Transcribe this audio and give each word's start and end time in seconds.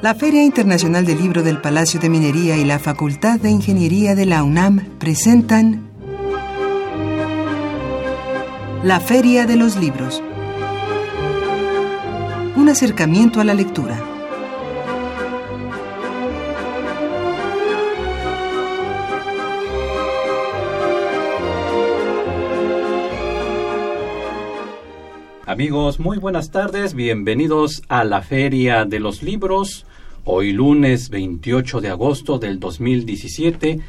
La 0.00 0.14
Feria 0.14 0.44
Internacional 0.44 1.04
del 1.04 1.18
Libro 1.18 1.42
del 1.42 1.60
Palacio 1.60 1.98
de 1.98 2.08
Minería 2.08 2.56
y 2.56 2.64
la 2.64 2.78
Facultad 2.78 3.40
de 3.40 3.50
Ingeniería 3.50 4.14
de 4.14 4.26
la 4.26 4.44
UNAM 4.44 4.78
presentan 5.00 5.90
La 8.84 9.00
Feria 9.00 9.44
de 9.44 9.56
los 9.56 9.74
Libros. 9.74 10.22
Un 12.54 12.68
acercamiento 12.68 13.40
a 13.40 13.44
la 13.44 13.54
lectura. 13.54 14.00
Amigos, 25.44 25.98
muy 25.98 26.18
buenas 26.18 26.52
tardes, 26.52 26.94
bienvenidos 26.94 27.82
a 27.88 28.04
la 28.04 28.22
Feria 28.22 28.84
de 28.84 29.00
los 29.00 29.24
Libros. 29.24 29.86
Hoy 30.30 30.52
lunes 30.52 31.08
28 31.08 31.80
de 31.80 31.88
agosto 31.88 32.38
del 32.38 32.60
2017. 32.60 33.80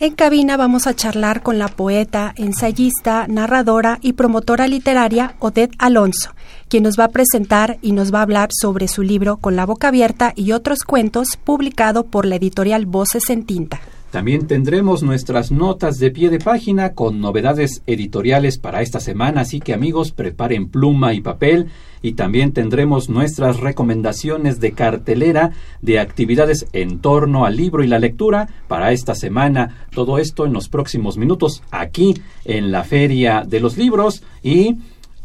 En 0.00 0.14
cabina 0.14 0.56
vamos 0.56 0.86
a 0.88 0.94
charlar 0.94 1.42
con 1.42 1.58
la 1.60 1.68
poeta, 1.68 2.34
ensayista, 2.36 3.26
narradora 3.28 3.98
y 4.00 4.14
promotora 4.14 4.66
literaria 4.66 5.36
Odette 5.38 5.76
Alonso, 5.78 6.30
quien 6.68 6.82
nos 6.82 6.98
va 6.98 7.04
a 7.04 7.10
presentar 7.10 7.78
y 7.82 7.92
nos 7.92 8.12
va 8.12 8.18
a 8.18 8.22
hablar 8.22 8.48
sobre 8.50 8.88
su 8.88 9.02
libro 9.02 9.36
Con 9.36 9.54
la 9.54 9.64
boca 9.64 9.86
abierta 9.88 10.32
y 10.34 10.50
otros 10.52 10.82
cuentos, 10.82 11.36
publicado 11.36 12.02
por 12.04 12.26
la 12.26 12.34
editorial 12.34 12.84
Voces 12.86 13.30
en 13.30 13.44
Tinta. 13.44 13.80
También 14.12 14.46
tendremos 14.46 15.02
nuestras 15.02 15.50
notas 15.50 15.98
de 15.98 16.10
pie 16.10 16.28
de 16.28 16.38
página 16.38 16.92
con 16.92 17.22
novedades 17.22 17.82
editoriales 17.86 18.58
para 18.58 18.82
esta 18.82 19.00
semana, 19.00 19.40
así 19.40 19.58
que 19.58 19.72
amigos 19.72 20.12
preparen 20.12 20.68
pluma 20.68 21.14
y 21.14 21.22
papel 21.22 21.68
y 22.02 22.12
también 22.12 22.52
tendremos 22.52 23.08
nuestras 23.08 23.60
recomendaciones 23.60 24.60
de 24.60 24.72
cartelera 24.72 25.52
de 25.80 25.98
actividades 25.98 26.66
en 26.74 26.98
torno 26.98 27.46
al 27.46 27.56
libro 27.56 27.82
y 27.82 27.86
la 27.86 27.98
lectura 27.98 28.50
para 28.68 28.92
esta 28.92 29.14
semana. 29.14 29.86
Todo 29.94 30.18
esto 30.18 30.44
en 30.44 30.52
los 30.52 30.68
próximos 30.68 31.16
minutos 31.16 31.62
aquí 31.70 32.20
en 32.44 32.70
la 32.70 32.84
Feria 32.84 33.44
de 33.48 33.60
los 33.60 33.78
Libros 33.78 34.22
y 34.42 34.76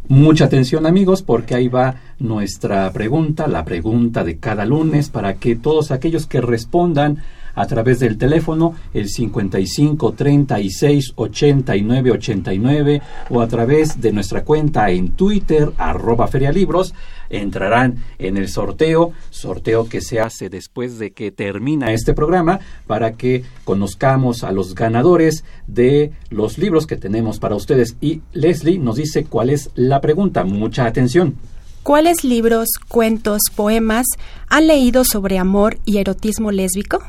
Mucha 0.10 0.46
atención 0.46 0.86
amigos 0.86 1.22
porque 1.22 1.54
ahí 1.54 1.68
va 1.68 1.96
nuestra 2.18 2.90
pregunta, 2.94 3.46
la 3.50 3.66
pregunta 3.66 4.24
de 4.24 4.38
cada 4.38 4.66
lunes 4.66 5.10
para 5.10 5.34
que 5.34 5.58
todos 5.58 5.92
aquellos 5.92 6.28
que 6.28 6.40
respondan 6.40 7.18
a 7.58 7.66
través 7.66 8.00
del 8.00 8.18
teléfono 8.18 8.76
el 8.94 9.10
55 9.10 10.14
36 10.14 11.14
89 11.16 12.12
89 12.12 13.02
o 13.32 13.42
a 13.42 13.48
través 13.48 14.00
de 14.00 14.14
nuestra 14.14 14.44
cuenta 14.44 14.90
en 14.92 15.10
Twitter 15.10 15.72
arroba 15.78 16.28
ferialibros 16.28 16.94
entrarán 17.30 18.04
en 18.20 18.38
el 18.38 18.48
sorteo, 18.48 19.12
sorteo 19.30 19.90
que 19.90 20.02
se 20.02 20.20
hace 20.20 20.50
después 20.50 21.00
de 21.00 21.12
que 21.12 21.32
termina 21.32 21.92
este 21.92 22.14
programa 22.14 22.60
para 22.86 23.14
que 23.14 23.44
conozcamos 23.64 24.44
a 24.44 24.52
los 24.52 24.76
ganadores 24.76 25.44
de 25.66 26.12
los 26.30 26.58
libros 26.58 26.88
que 26.88 26.96
tenemos 26.96 27.40
para 27.40 27.56
ustedes. 27.56 27.98
Y 28.02 28.22
Leslie 28.34 28.80
nos 28.80 28.96
dice 28.98 29.26
cuál 29.26 29.50
es 29.50 29.72
la 29.76 30.00
pregunta. 30.00 30.44
Mucha 30.44 30.86
atención. 30.86 31.36
¿Cuáles 31.84 32.24
libros, 32.24 32.68
cuentos, 32.90 33.42
poemas 33.56 34.06
han 34.48 34.68
leído 34.68 35.04
sobre 35.06 35.38
amor 35.38 35.78
y 35.86 36.00
erotismo 36.00 36.52
lésbico? 36.52 37.02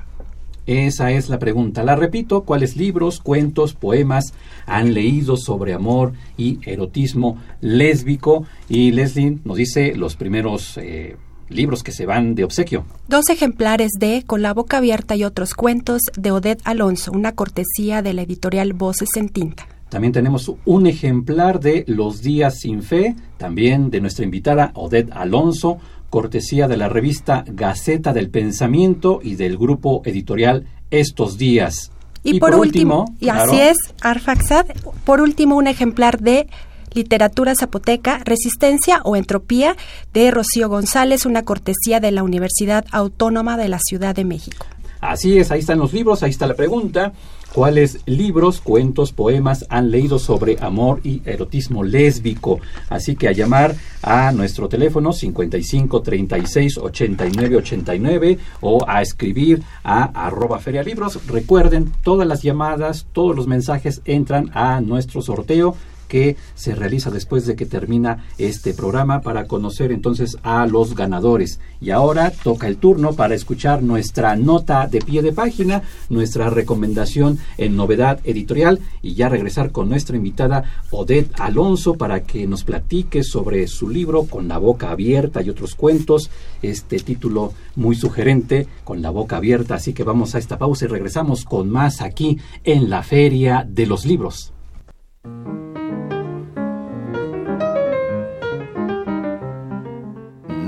Esa 0.69 1.13
es 1.13 1.31
la 1.31 1.39
pregunta. 1.39 1.83
La 1.83 1.97
repito, 1.97 2.43
¿cuáles 2.43 2.77
libros, 2.77 3.21
cuentos, 3.21 3.73
poemas 3.73 4.35
han 4.67 4.93
leído 4.93 5.39
sobre 5.39 5.73
amor 5.73 6.13
y 6.37 6.59
erotismo 6.63 7.39
lésbico? 7.63 8.45
Y 8.69 8.91
Leslie 8.91 9.39
nos 9.45 9.57
dice 9.57 9.97
los 9.97 10.17
primeros 10.17 10.77
eh, 10.77 11.17
libros 11.49 11.83
que 11.83 11.91
se 11.91 12.05
van 12.05 12.35
de 12.35 12.45
obsequio. 12.45 12.85
Dos 13.09 13.31
ejemplares 13.31 13.93
de 13.99 14.25
Con 14.27 14.43
la 14.43 14.53
boca 14.53 14.77
abierta 14.77 15.17
y 15.17 15.25
otros 15.25 15.55
cuentos 15.55 16.03
de 16.19 16.33
Odette 16.33 16.61
Alonso, 16.65 17.13
una 17.13 17.33
cortesía 17.33 18.03
de 18.03 18.13
la 18.13 18.21
editorial 18.21 18.75
Voces 18.75 19.09
en 19.17 19.31
Tinta. 19.31 19.67
También 19.89 20.13
tenemos 20.13 20.53
un 20.67 20.87
ejemplar 20.87 21.61
de 21.61 21.85
Los 21.87 22.21
días 22.21 22.59
sin 22.59 22.83
fe, 22.83 23.17
también 23.39 23.89
de 23.89 24.03
nuestra 24.03 24.27
invitada 24.27 24.71
Odette 24.75 25.11
Alonso, 25.13 25.79
cortesía 26.11 26.69
de 26.69 26.77
la 26.77 26.89
revista 26.89 27.45
Gaceta 27.47 28.13
del 28.13 28.31
Pensamiento 28.31 29.21
y 29.23 29.37
del 29.37 29.59
grupo 29.59 30.03
editorial 30.05 30.67
Estos 30.91 31.39
Días. 31.39 31.93
Y, 32.23 32.41
por, 32.41 32.55
último, 32.55 33.05
y 33.21 33.29
así 33.29 33.61
es, 33.61 33.77
Arfaxad, 34.01 34.67
por 35.05 35.21
último 35.21 35.57
un 35.57 35.67
ejemplar 35.67 36.19
de 36.21 36.49
Literatura 36.93 37.55
Zapoteca, 37.55 38.21
Resistencia 38.25 39.01
o 39.05 39.17
Entropía 39.17 39.77
de 40.13 40.31
Rocío 40.31 40.69
González, 40.69 41.27
una 41.27 41.45
cortesía 41.45 42.01
de 42.01 42.11
la 42.11 42.23
Universidad 42.23 42.85
Autónoma 42.91 43.57
de 43.57 43.69
la 43.69 43.79
Ciudad 43.79 44.15
de 44.15 44.25
México. 44.25 44.67
Así 45.01 45.39
es, 45.39 45.51
ahí 45.51 45.61
están 45.61 45.79
los 45.79 45.93
libros, 45.93 46.23
ahí 46.23 46.31
está 46.31 46.47
la 46.47 46.55
pregunta. 46.55 47.13
¿Cuáles 47.53 48.01
libros, 48.05 48.61
cuentos, 48.61 49.13
poemas 49.13 49.65
han 49.71 49.91
leído 49.91 50.19
sobre 50.19 50.59
amor 50.61 51.01
y 51.03 51.23
erotismo 51.25 51.83
lésbico? 51.83 52.61
Así 52.91 53.17
que 53.17 53.27
a 53.27 53.33
llamar 53.33 53.75
a 54.03 54.31
nuestro 54.33 54.69
teléfono 54.69 55.15
55 55.15 56.03
36 56.03 56.79
89 56.79 57.57
89 57.57 58.39
o 58.61 58.85
a 58.87 59.01
escribir 59.01 59.63
a 59.83 60.27
arroba 60.27 60.59
ferialibros. 60.59 61.27
Recuerden, 61.27 61.91
todas 62.05 62.29
las 62.29 62.43
llamadas, 62.43 63.07
todos 63.13 63.35
los 63.35 63.47
mensajes 63.47 64.03
entran 64.05 64.51
a 64.53 64.83
nuestro 64.83 65.23
sorteo 65.23 65.75
que 66.09 66.37
se 66.55 66.75
realiza 66.75 67.11
después 67.11 67.47
de 67.47 67.55
que 67.55 67.67
termina 67.67 68.25
este 68.39 68.75
programa 68.75 69.21
para 69.21 69.47
conocer 69.47 69.93
entonces 69.93 70.37
a 70.43 70.67
los 70.67 70.95
ganadores. 70.95 71.61
Y 71.81 71.91
ahora 71.91 72.31
toca 72.31 72.67
el 72.67 72.79
turno 72.79 73.13
para 73.13 73.35
escuchar 73.35 73.83
nuestra 73.83 74.35
nota 74.37 74.89
de 74.89 75.01
pie 75.01 75.23
de 75.23 75.33
página, 75.33 75.83
nuestra 76.09 76.51
recomendación 76.51 77.39
en 77.57 77.77
novedad 77.77 78.21
editorial 78.25 78.81
y 79.03 79.15
ya 79.15 79.29
regresar 79.29 79.71
con 79.71 79.89
nuestra 79.89 80.17
invitada 80.17 80.65
Odette 80.91 81.33
Alonso 81.39 81.95
para 81.95 82.23
que 82.25 82.47
nos 82.47 82.65
platique 82.65 83.23
sobre 83.23 83.67
su 83.67 83.89
libro 83.89 84.25
Con 84.25 84.49
la 84.49 84.59
boca 84.59 84.91
abierta 84.91 85.43
y 85.43 85.51
otros 85.51 85.75
cuentos, 85.75 86.31
este 86.63 86.99
título 86.99 87.53
muy 87.77 87.95
sugerente, 87.95 88.67
Con 88.85 89.03
la 89.03 89.11
boca 89.11 89.37
abierta, 89.37 89.75
así 89.75 89.93
que 89.93 90.05
vamos 90.05 90.35
a 90.35 90.39
esta 90.39 90.59
pausa 90.59 90.87
y 90.87 90.89
regresamos 90.89 91.45
con 91.45 91.69
más 91.69 92.01
aquí 92.01 92.39
en 92.65 92.91
la 92.91 93.03
Feria 93.03 93.67
de 93.69 93.87
los 93.87 94.05
Libros. 94.05 94.53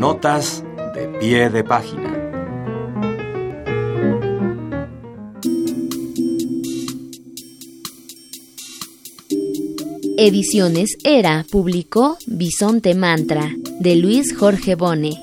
Notas 0.01 0.65
de 0.95 1.09
pie 1.19 1.51
de 1.51 1.63
página. 1.63 2.17
Ediciones 10.17 10.97
Era 11.05 11.45
publicó 11.51 12.17
Bisonte 12.27 12.95
Mantra 12.95 13.55
de 13.79 13.97
Luis 13.97 14.35
Jorge 14.35 14.75
Bone. 14.75 15.21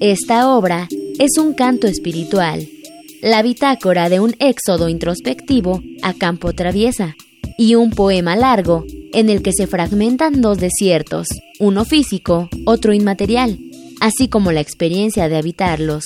Esta 0.00 0.52
obra 0.52 0.88
es 1.20 1.38
un 1.38 1.54
canto 1.54 1.86
espiritual, 1.86 2.68
la 3.22 3.40
bitácora 3.42 4.08
de 4.08 4.18
un 4.18 4.34
éxodo 4.40 4.88
introspectivo 4.88 5.80
a 6.02 6.12
campo 6.12 6.52
traviesa 6.54 7.14
y 7.56 7.76
un 7.76 7.90
poema 7.90 8.34
largo 8.34 8.84
en 9.12 9.30
el 9.30 9.42
que 9.42 9.52
se 9.52 9.68
fragmentan 9.68 10.40
dos 10.40 10.58
desiertos, 10.58 11.28
uno 11.60 11.84
físico, 11.84 12.48
otro 12.66 12.92
inmaterial, 12.92 13.58
así 14.00 14.28
como 14.28 14.52
la 14.52 14.60
experiencia 14.60 15.28
de 15.28 15.36
habitarlos. 15.36 16.04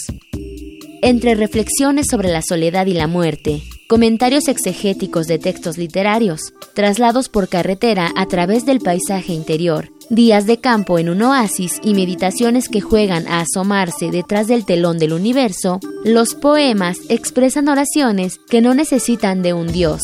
Entre 1.03 1.35
reflexiones 1.35 2.07
sobre 2.11 2.29
la 2.29 2.43
soledad 2.43 2.87
y 2.87 2.93
la 2.93 3.07
muerte, 3.07 3.63
comentarios 3.89 4.49
exegéticos 4.49 5.27
de 5.27 5.39
textos 5.39 5.79
literarios, 5.79 6.53
traslados 6.75 7.29
por 7.29 7.49
carretera 7.49 8.13
a 8.17 8.27
través 8.27 8.67
del 8.67 8.81
paisaje 8.81 9.33
interior, 9.33 9.91
días 10.11 10.47
de 10.47 10.59
campo 10.59 10.99
en 10.99 11.09
un 11.09 11.23
oasis 11.23 11.81
y 11.83 11.95
meditaciones 11.95 12.69
que 12.69 12.81
juegan 12.81 13.27
a 13.27 13.41
asomarse 13.41 14.11
detrás 14.11 14.47
del 14.47 14.65
telón 14.65 14.99
del 14.99 15.13
universo, 15.13 15.81
los 16.05 16.35
poemas 16.35 16.99
expresan 17.09 17.69
oraciones 17.69 18.39
que 18.49 18.61
no 18.61 18.75
necesitan 18.75 19.43
de 19.43 19.55
un 19.55 19.69
dios. 19.69 20.03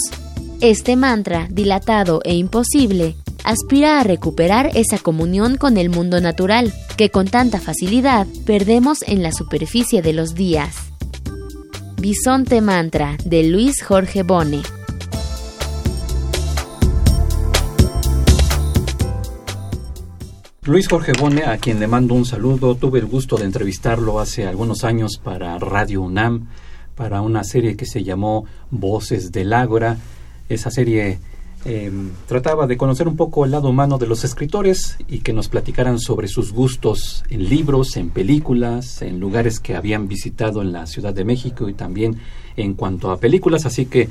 Este 0.60 0.96
mantra, 0.96 1.46
dilatado 1.50 2.22
e 2.24 2.34
imposible, 2.34 3.16
aspira 3.46 4.00
a 4.00 4.02
recuperar 4.02 4.72
esa 4.74 4.98
comunión 4.98 5.56
con 5.56 5.78
el 5.78 5.88
mundo 5.88 6.20
natural 6.20 6.74
que 6.96 7.10
con 7.10 7.28
tanta 7.28 7.60
facilidad 7.60 8.26
perdemos 8.44 8.98
en 9.06 9.22
la 9.22 9.30
superficie 9.30 10.02
de 10.02 10.12
los 10.12 10.34
días. 10.34 10.76
Bisonte 11.96 12.60
Mantra 12.60 13.16
de 13.24 13.44
Luis 13.44 13.82
Jorge 13.84 14.24
Bone. 14.24 14.62
Luis 20.64 20.88
Jorge 20.88 21.12
Bone, 21.12 21.44
a 21.44 21.56
quien 21.58 21.78
le 21.78 21.86
mando 21.86 22.14
un 22.14 22.24
saludo, 22.24 22.74
tuve 22.74 22.98
el 22.98 23.06
gusto 23.06 23.36
de 23.36 23.44
entrevistarlo 23.44 24.18
hace 24.18 24.48
algunos 24.48 24.82
años 24.82 25.20
para 25.22 25.56
Radio 25.60 26.02
UNAM, 26.02 26.48
para 26.96 27.20
una 27.20 27.44
serie 27.44 27.76
que 27.76 27.86
se 27.86 28.02
llamó 28.02 28.44
Voces 28.72 29.30
del 29.30 29.52
Ágora. 29.52 29.98
Esa 30.48 30.72
serie 30.72 31.20
Em, 31.68 32.12
trataba 32.28 32.68
de 32.68 32.76
conocer 32.76 33.08
un 33.08 33.16
poco 33.16 33.44
el 33.44 33.50
lado 33.50 33.68
humano 33.68 33.98
de 33.98 34.06
los 34.06 34.22
escritores 34.22 34.96
y 35.08 35.18
que 35.18 35.32
nos 35.32 35.48
platicaran 35.48 35.98
sobre 35.98 36.28
sus 36.28 36.52
gustos 36.52 37.24
en 37.28 37.48
libros, 37.48 37.96
en 37.96 38.10
películas, 38.10 39.02
en 39.02 39.18
lugares 39.18 39.58
que 39.58 39.74
habían 39.74 40.06
visitado 40.06 40.62
en 40.62 40.70
la 40.70 40.86
Ciudad 40.86 41.12
de 41.12 41.24
México 41.24 41.68
y 41.68 41.74
también 41.74 42.20
en 42.56 42.74
cuanto 42.74 43.10
a 43.10 43.18
películas. 43.18 43.66
Así 43.66 43.86
que 43.86 44.08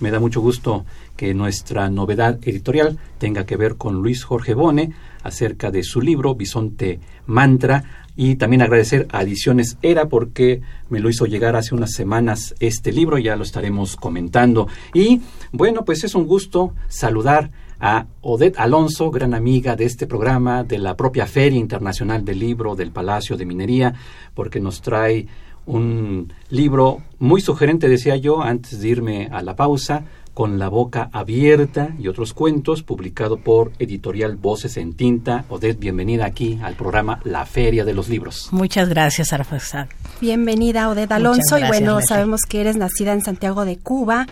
me 0.00 0.10
da 0.10 0.20
mucho 0.20 0.42
gusto 0.42 0.84
que 1.16 1.32
nuestra 1.32 1.88
novedad 1.88 2.38
editorial 2.42 2.98
tenga 3.16 3.46
que 3.46 3.56
ver 3.56 3.76
con 3.76 4.02
Luis 4.02 4.22
Jorge 4.22 4.52
Bone 4.52 4.92
acerca 5.28 5.70
de 5.70 5.82
su 5.82 6.00
libro 6.00 6.34
Bisonte 6.34 7.00
Mantra 7.26 7.84
y 8.16 8.34
también 8.34 8.62
agradecer 8.62 9.06
a 9.12 9.22
Ediciones 9.22 9.78
Era 9.80 10.08
porque 10.08 10.60
me 10.90 10.98
lo 10.98 11.08
hizo 11.08 11.26
llegar 11.26 11.54
hace 11.54 11.74
unas 11.74 11.92
semanas 11.92 12.54
este 12.58 12.90
libro, 12.90 13.16
ya 13.16 13.36
lo 13.36 13.44
estaremos 13.44 13.94
comentando. 13.94 14.66
Y 14.92 15.20
bueno, 15.52 15.84
pues 15.84 16.02
es 16.02 16.16
un 16.16 16.26
gusto 16.26 16.74
saludar 16.88 17.52
a 17.78 18.06
Odette 18.22 18.58
Alonso, 18.58 19.12
gran 19.12 19.34
amiga 19.34 19.76
de 19.76 19.84
este 19.84 20.08
programa, 20.08 20.64
de 20.64 20.78
la 20.78 20.96
propia 20.96 21.26
Feria 21.26 21.60
Internacional 21.60 22.24
del 22.24 22.40
Libro 22.40 22.74
del 22.74 22.90
Palacio 22.90 23.36
de 23.36 23.46
Minería, 23.46 23.94
porque 24.34 24.58
nos 24.58 24.82
trae 24.82 25.28
un 25.66 26.32
libro 26.48 27.02
muy 27.18 27.40
sugerente, 27.40 27.88
decía 27.88 28.16
yo, 28.16 28.42
antes 28.42 28.80
de 28.80 28.88
irme 28.88 29.28
a 29.30 29.42
la 29.42 29.54
pausa, 29.54 30.04
con 30.38 30.60
la 30.60 30.68
boca 30.68 31.10
abierta 31.12 31.96
y 31.98 32.06
otros 32.06 32.32
cuentos, 32.32 32.84
publicado 32.84 33.38
por 33.38 33.72
Editorial 33.80 34.36
Voces 34.36 34.76
en 34.76 34.94
Tinta. 34.94 35.44
Odette, 35.48 35.80
bienvenida 35.80 36.26
aquí 36.26 36.60
al 36.62 36.76
programa 36.76 37.18
La 37.24 37.44
Feria 37.44 37.84
de 37.84 37.92
los 37.92 38.08
Libros. 38.08 38.46
Muchas 38.52 38.88
gracias, 38.88 39.32
Arfasad. 39.32 39.88
Bienvenida, 40.20 40.90
Odette 40.90 41.10
Alonso. 41.10 41.58
y 41.58 41.64
bueno, 41.66 41.98
sabemos 42.06 42.42
que 42.48 42.60
eres 42.60 42.76
nacida 42.76 43.14
en 43.14 43.22
Santiago 43.22 43.64
de 43.64 43.78
Cuba 43.78 44.28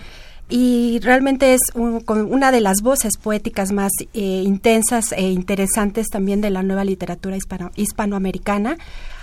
y 0.49 1.01
realmente 1.01 1.55
es 1.55 1.61
una 1.75 2.53
de 2.53 2.61
las 2.61 2.83
voces 2.83 3.17
poéticas 3.17 3.73
más 3.73 3.91
eh, 4.15 4.43
intensas 4.45 5.13
e 5.13 5.23
interesantes 5.31 6.07
también 6.07 6.41
de 6.41 6.51
la 6.51 6.63
nueva 6.63 6.85
literatura 6.85 7.37
hispanoamericana. 7.75 8.79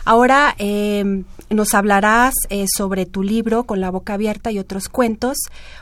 Ahora 0.06 0.54
em, 0.58 1.24
nos 1.50 1.74
hablarás 1.74 2.34
eh, 2.50 2.66
sobre 2.68 3.06
tu 3.06 3.24
libro 3.24 3.64
Con 3.64 3.80
la 3.80 3.90
boca 3.90 4.16
abierta 4.16 4.52
y 4.52 4.60
otros 4.60 4.90
cuentos. 4.90 5.38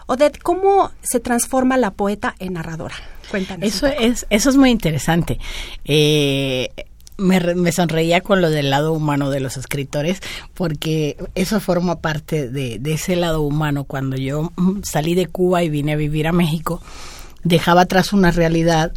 Odette, 0.06 0.38
¿cómo 0.38 0.92
se 1.02 1.20
transforma 1.20 1.76
la 1.78 1.90
poeta 1.92 2.36
en 2.38 2.54
narradora? 2.54 2.96
Cuéntanos. 3.32 3.68
Eso 3.68 3.88
es, 3.88 4.28
eso 4.30 4.50
es 4.52 4.58
muy 4.58 4.70
interesante. 4.70 5.40
Eh, 5.86 6.70
me, 7.21 7.71
sonreía 7.71 8.21
con 8.21 8.41
lo 8.41 8.50
del 8.50 8.69
lado 8.69 8.94
humano 8.94 9.29
de 9.29 9.39
los 9.39 9.57
escritores, 9.57 10.19
porque 10.53 11.18
eso 11.35 11.59
forma 11.59 12.00
parte 12.00 12.50
de, 12.50 12.79
de, 12.79 12.94
ese 12.94 13.15
lado 13.15 13.41
humano. 13.41 13.83
Cuando 13.85 14.18
yo 14.18 14.51
mm, 14.56 14.81
salí 14.83 15.15
de 15.15 15.27
Cuba 15.27 15.63
y 15.63 15.69
vine 15.69 15.94
a 15.94 15.97
vivir 15.97 16.27
a 16.27 16.31
México, 16.31 16.81
dejaba 17.44 17.81
atrás 17.81 18.13
una 18.13 18.31
realidad 18.31 18.91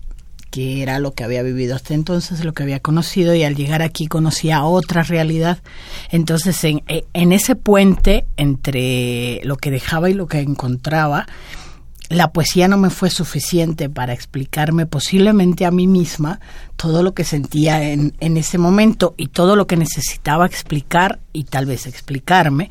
que 0.50 0.82
era 0.82 1.00
lo 1.00 1.14
que 1.14 1.24
había 1.24 1.42
vivido 1.42 1.74
hasta 1.74 1.94
entonces, 1.94 2.44
lo 2.44 2.52
que 2.52 2.62
había 2.62 2.78
conocido, 2.78 3.34
y 3.34 3.42
al 3.42 3.56
llegar 3.56 3.82
aquí 3.82 4.06
conocía 4.06 4.64
otra 4.64 5.02
realidad. 5.02 5.58
Entonces, 6.10 6.62
en, 6.62 6.82
eh, 6.86 7.04
en 7.12 7.32
ese 7.32 7.56
puente 7.56 8.24
entre 8.36 9.40
lo 9.42 9.56
que 9.56 9.72
dejaba 9.72 10.10
y 10.10 10.14
lo 10.14 10.28
que 10.28 10.38
encontraba, 10.38 11.26
la 12.10 12.32
poesía 12.32 12.68
no 12.68 12.76
me 12.76 12.90
fue 12.90 13.10
suficiente 13.10 13.88
para 13.88 14.12
explicarme 14.12 14.86
posiblemente 14.86 15.64
a 15.64 15.70
mí 15.70 15.86
misma 15.86 16.40
todo 16.76 17.02
lo 17.02 17.14
que 17.14 17.24
sentía 17.24 17.82
en, 17.82 18.14
en 18.20 18.36
ese 18.36 18.58
momento 18.58 19.14
y 19.16 19.28
todo 19.28 19.56
lo 19.56 19.66
que 19.66 19.76
necesitaba 19.76 20.46
explicar 20.46 21.20
y 21.32 21.44
tal 21.44 21.66
vez 21.66 21.86
explicarme 21.86 22.68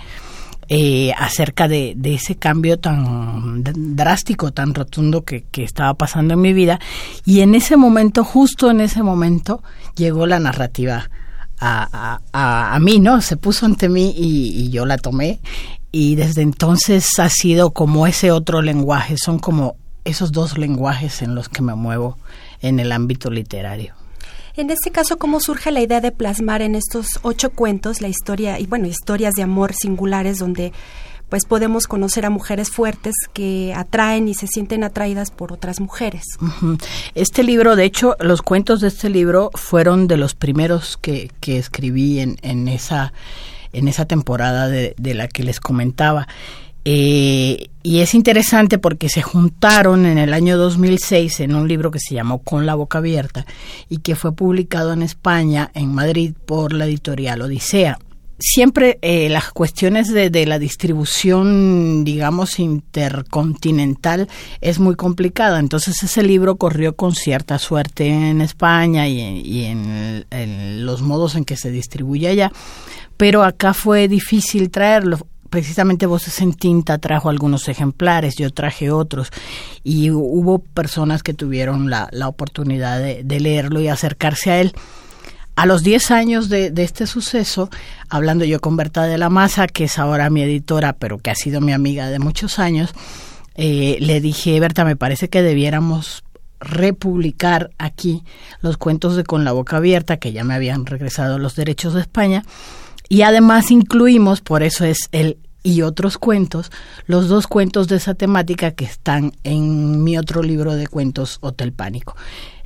eh, 0.69 1.13
acerca 1.17 1.67
de, 1.67 1.96
ese 2.03 2.36
cambio 2.36 2.79
tan 2.79 3.63
drástico, 3.96 4.53
tan 4.53 4.74
rotundo 4.74 5.24
que, 5.24 5.46
estaba 5.58 5.93
pasando 5.93 6.36
en 6.36 6.41
mi 6.41 6.53
vida. 6.53 6.79
Y 7.25 7.41
en 7.41 7.53
ese 7.53 7.75
momento, 7.75 8.24
justo 8.24 8.72
en 8.72 8.81
ese 8.81 9.03
momento, 9.03 9.62
llegó 9.96 10.25
la 10.25 10.39
narrativa 10.39 11.10
a, 11.60 12.19
a, 12.31 12.75
a, 12.75 12.79
mí, 12.79 13.00
¿no? 13.00 13.22
Se 13.22 13.38
puso 13.38 13.65
ante 13.65 13.89
mí 13.89 14.13
y, 14.15 14.69
yo 14.69 14.86
la 14.86 14.98
tomé. 14.98 15.41
Y 15.95 16.15
desde 16.15 16.41
entonces 16.41 17.07
ha 17.19 17.29
sido 17.29 17.71
como 17.71 18.07
ese 18.07 18.31
otro 18.31 18.63
lenguaje, 18.63 19.15
son 19.15 19.38
como 19.38 19.75
esos 20.05 20.31
dos 20.31 20.57
lenguajes 20.57 21.21
en 21.21 21.35
los 21.35 21.50
que 21.50 21.62
me 21.62 21.75
muevo 21.75 22.17
en 22.62 22.79
el 22.79 22.91
ámbito 22.91 23.29
literario. 23.29 23.93
En 24.55 24.71
este 24.71 24.89
caso, 24.89 25.17
¿cómo 25.17 25.39
surge 25.39 25.71
la 25.71 25.81
idea 25.81 26.01
de 26.01 26.12
plasmar 26.12 26.63
en 26.63 26.73
estos 26.73 27.19
ocho 27.21 27.51
cuentos 27.51 28.01
la 28.01 28.07
historia, 28.07 28.59
y 28.59 28.65
bueno, 28.65 28.88
historias 28.88 29.35
de 29.35 29.43
amor 29.43 29.73
singulares 29.73 30.39
donde 30.39 30.73
pues 31.29 31.45
podemos 31.45 31.85
conocer 31.85 32.25
a 32.25 32.31
mujeres 32.31 32.69
fuertes 32.69 33.13
que 33.33 33.73
atraen 33.75 34.27
y 34.27 34.35
se 34.35 34.47
sienten 34.47 34.83
atraídas 34.83 35.29
por 35.29 35.53
otras 35.53 35.79
mujeres. 35.79 36.23
Este 37.15 37.43
libro, 37.43 37.75
de 37.75 37.85
hecho, 37.85 38.15
los 38.19 38.41
cuentos 38.41 38.81
de 38.81 38.88
este 38.88 39.09
libro 39.09 39.51
fueron 39.55 40.07
de 40.07 40.17
los 40.17 40.33
primeros 40.35 40.97
que, 40.97 41.31
que 41.39 41.57
escribí 41.57 42.19
en, 42.19 42.38
en, 42.43 42.67
esa, 42.67 43.13
en 43.74 43.88
esa 43.88 44.06
temporada 44.06 44.70
de, 44.70 44.96
la 45.13 45.27
que 45.27 45.44
les 45.44 45.60
comentaba. 45.60 46.27
Eh, 46.86 47.70
y 47.82 48.00
es 48.00 48.13
interesante 48.13 48.77
porque 48.77 49.10
se 49.10 49.22
juntaron 49.22 50.06
en 50.06 50.18
el 50.18 50.34
año 50.34 50.58
2006 50.58 51.39
en 51.42 51.56
un 51.56 51.68
libro 51.68 51.92
que 51.92 52.00
se 52.00 52.13
llamó 52.13 52.39
Con 52.39 52.65
la 52.65 52.75
boca 52.75 52.98
abierta 52.98 53.46
y 53.89 54.00
que 54.00 54.15
fue 54.15 54.36
publicado 54.36 54.94
en 54.94 55.01
España, 55.01 55.72
en 55.74 55.94
Madrid, 55.94 56.34
por 56.46 56.74
la 56.74 56.86
editorial 56.86 57.42
Odisea. 57.42 58.00
Siempre 58.45 59.00
eh, 59.01 59.29
las 59.29 59.51
cuestiones 59.51 60.09
de, 60.09 60.29
de, 60.29 60.45
la 60.45 60.59
distribución, 60.59 62.03
digamos, 62.03 62.59
intercontinental 62.59 64.27
es 64.59 64.79
muy 64.79 64.95
complicada. 64.95 65.59
Entonces 65.59 66.03
ese 66.03 66.23
libro 66.23 66.57
corrió 66.57 66.93
con 66.97 67.15
cierta 67.15 67.57
suerte 67.57 68.05
en 68.09 68.41
España 68.41 69.07
y, 69.07 69.21
y 69.39 69.63
en, 69.63 70.25
en, 70.29 70.85
los 70.85 71.01
modos 71.01 71.35
en 71.35 71.45
que 71.45 71.55
se 71.55 71.71
distribuye 71.71 72.27
allá. 72.27 72.51
Pero 73.15 73.43
acá 73.43 73.73
fue 73.73 74.09
difícil 74.09 74.69
traerlo 74.69 75.19
precisamente 75.50 76.07
Voces 76.07 76.41
en 76.41 76.51
Tinta 76.53 76.97
trajo 76.97 77.29
algunos 77.29 77.69
ejemplares, 77.69 78.35
yo 78.35 78.50
traje 78.50 78.89
otros 78.89 79.29
y 79.83 80.09
hubo 80.09 80.57
personas 80.57 81.21
que 81.21 81.35
tuvieron 81.35 81.91
la, 81.91 82.09
la 82.12 82.27
oportunidad 82.27 83.00
de, 83.00 83.23
de, 83.23 83.39
leerlo 83.39 83.79
y 83.79 83.88
acercarse 83.88 84.50
a 84.50 84.62
él. 84.62 84.73
A 85.55 85.65
los 85.67 85.83
10 85.83 86.12
años 86.12 86.50
de, 86.50 86.74
este 86.77 87.05
suceso, 87.05 87.69
hablando 88.10 88.43
yo 88.43 88.60
con 88.60 88.75
Berta 88.75 89.03
de 89.03 89.17
la 89.17 89.29
Maza, 89.29 89.67
que 89.67 89.83
es 89.83 90.00
ahora 90.00 90.29
mi 90.29 90.41
editora, 90.41 90.93
pero 90.93 91.19
que 91.19 91.29
ha 91.29 91.36
sido 91.36 91.62
mi 91.62 91.74
amiga 91.74 92.10
de 92.10 92.17
muchos 92.17 92.57
años, 92.57 92.93
eh, 93.55 93.98
le 94.00 94.19
dije, 94.19 94.60
Berta, 94.60 94.83
me 94.83 94.95
parece 94.95 95.29
que 95.29 95.43
debiéramos 95.43 96.24
republicar 96.60 97.69
aquí 97.77 98.24
los 98.62 98.77
cuentos 98.77 99.15
de 99.15 99.24
Con 99.24 99.43
la 99.43 99.51
boca 99.51 99.77
abierta, 99.77 100.17
que 100.17 100.31
ya 100.31 100.43
me 100.43 100.55
habían 100.55 100.86
regresado 100.88 101.38
los 101.38 101.55
derechos 101.55 101.93
de 101.93 102.01
España, 102.01 102.43
y 103.07 103.22
además 103.22 103.69
incluimos, 103.69 104.41
por 104.41 104.63
eso 104.63 104.86
es 104.86 105.10
el 105.12 105.38
y 105.63 105.82
otros 105.82 106.17
cuentos, 106.17 106.72
los 107.08 107.29
dos 107.29 107.48
cuentos 107.48 107.88
de 107.88 107.96
esa 107.96 108.13
temática 108.13 108.72
que 108.72 108.86
están 108.86 109.32
en 109.43 110.03
mi 110.03 110.17
otro 110.17 110.43
libro 110.43 110.75
de 110.75 110.88
cuentos, 110.88 111.38
Hotel 111.41 111.72
Pánico. 111.72 112.15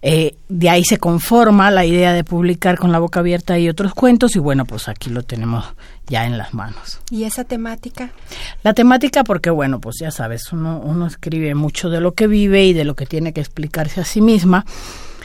Eh, 0.02 0.36
de 0.48 0.70
ahí 0.70 0.84
se 0.84 0.98
conforma 0.98 1.72
la 1.72 1.84
idea 1.86 2.14
de 2.14 2.24
publicar 2.24 2.78
con 2.78 2.92
la 2.92 3.00
boca 3.00 3.20
abierta 3.20 3.58
y 3.58 3.68
otros 3.68 3.94
cuentos 3.94 4.36
y 4.36 4.40
bueno, 4.40 4.66
pues 4.66 4.88
aquí 4.88 5.10
lo 5.10 5.24
tenemos 5.24 5.66
ya 6.08 6.26
en 6.26 6.38
las 6.38 6.54
manos. 6.54 7.00
¿Y 7.10 7.24
esa 7.24 7.44
temática? 7.44 8.12
La 8.64 8.74
temática 8.74 9.24
porque 9.24 9.50
bueno, 9.50 9.80
pues 9.80 9.98
ya 10.00 10.12
sabes, 10.12 10.52
uno, 10.52 10.80
uno 10.80 11.08
escribe 11.08 11.56
mucho 11.56 11.90
de 11.90 12.00
lo 12.00 12.14
que 12.14 12.28
vive 12.28 12.66
y 12.66 12.74
de 12.74 12.84
lo 12.84 12.96
que 12.96 13.06
tiene 13.06 13.34
que 13.34 13.42
explicarse 13.42 14.02
a 14.02 14.06
sí 14.06 14.22
misma 14.22 14.66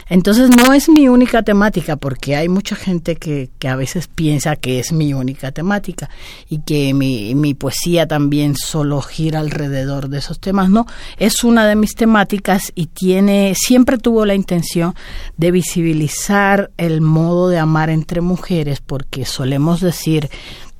entonces 0.09 0.49
no 0.55 0.73
es 0.73 0.89
mi 0.89 1.07
única 1.07 1.43
temática, 1.43 1.95
porque 1.95 2.35
hay 2.35 2.49
mucha 2.49 2.75
gente 2.75 3.15
que, 3.15 3.49
que 3.59 3.67
a 3.67 3.75
veces 3.75 4.07
piensa 4.07 4.55
que 4.55 4.79
es 4.79 4.91
mi 4.91 5.13
única 5.13 5.51
temática 5.51 6.09
y 6.49 6.59
que 6.59 6.93
mi, 6.93 7.35
mi 7.35 7.53
poesía 7.53 8.07
también 8.07 8.55
solo 8.55 9.01
gira 9.01 9.39
alrededor 9.39 10.09
de 10.09 10.19
esos 10.19 10.39
temas. 10.39 10.69
No, 10.69 10.85
es 11.17 11.43
una 11.43 11.67
de 11.67 11.75
mis 11.75 11.95
temáticas 11.95 12.71
y 12.75 12.87
tiene, 12.87 13.53
siempre 13.55 13.97
tuvo 13.97 14.25
la 14.25 14.35
intención 14.35 14.95
de 15.37 15.51
visibilizar 15.51 16.71
el 16.77 17.01
modo 17.01 17.49
de 17.49 17.59
amar 17.59 17.89
entre 17.89 18.21
mujeres, 18.21 18.81
porque 18.81 19.25
solemos 19.25 19.81
decir 19.81 20.29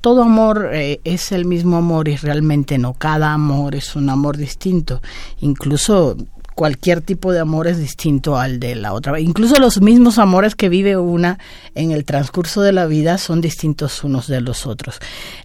todo 0.00 0.22
amor 0.22 0.68
eh, 0.74 1.00
es 1.04 1.32
el 1.32 1.46
mismo 1.46 1.78
amor 1.78 2.08
y 2.08 2.16
realmente 2.16 2.76
no, 2.76 2.92
cada 2.92 3.32
amor 3.32 3.74
es 3.74 3.96
un 3.96 4.10
amor 4.10 4.36
distinto. 4.36 5.00
Incluso 5.40 6.18
cualquier 6.54 7.00
tipo 7.00 7.32
de 7.32 7.40
amor 7.40 7.66
es 7.66 7.78
distinto 7.78 8.38
al 8.38 8.60
de 8.60 8.74
la 8.74 8.92
otra. 8.92 9.18
Incluso 9.20 9.58
los 9.58 9.80
mismos 9.80 10.18
amores 10.18 10.54
que 10.54 10.68
vive 10.68 10.96
una 10.96 11.38
en 11.74 11.90
el 11.90 12.04
transcurso 12.04 12.62
de 12.62 12.72
la 12.72 12.86
vida 12.86 13.18
son 13.18 13.40
distintos 13.40 14.04
unos 14.04 14.28
de 14.28 14.40
los 14.40 14.66
otros. 14.66 14.98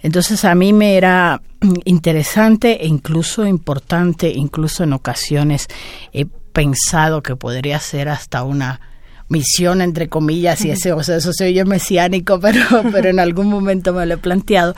Entonces 0.03 0.45
a 0.45 0.55
mí 0.55 0.73
me 0.73 0.97
era 0.97 1.41
interesante 1.85 2.83
e 2.83 2.87
incluso 2.87 3.45
importante, 3.45 4.29
incluso 4.29 4.83
en 4.83 4.93
ocasiones 4.93 5.67
he 6.13 6.25
pensado 6.25 7.21
que 7.21 7.35
podría 7.35 7.79
ser 7.79 8.09
hasta 8.09 8.43
una 8.43 8.81
misión 9.27 9.81
entre 9.81 10.09
comillas 10.09 10.65
y 10.65 10.71
ese 10.71 10.91
o 10.91 11.03
sea, 11.03 11.17
eso 11.17 11.31
se 11.33 11.45
oye 11.45 11.63
mesiánico 11.63 12.39
pero 12.41 12.63
pero 12.91 13.09
en 13.09 13.19
algún 13.19 13.47
momento 13.47 13.93
me 13.93 14.07
lo 14.07 14.15
he 14.15 14.17
planteado 14.17 14.75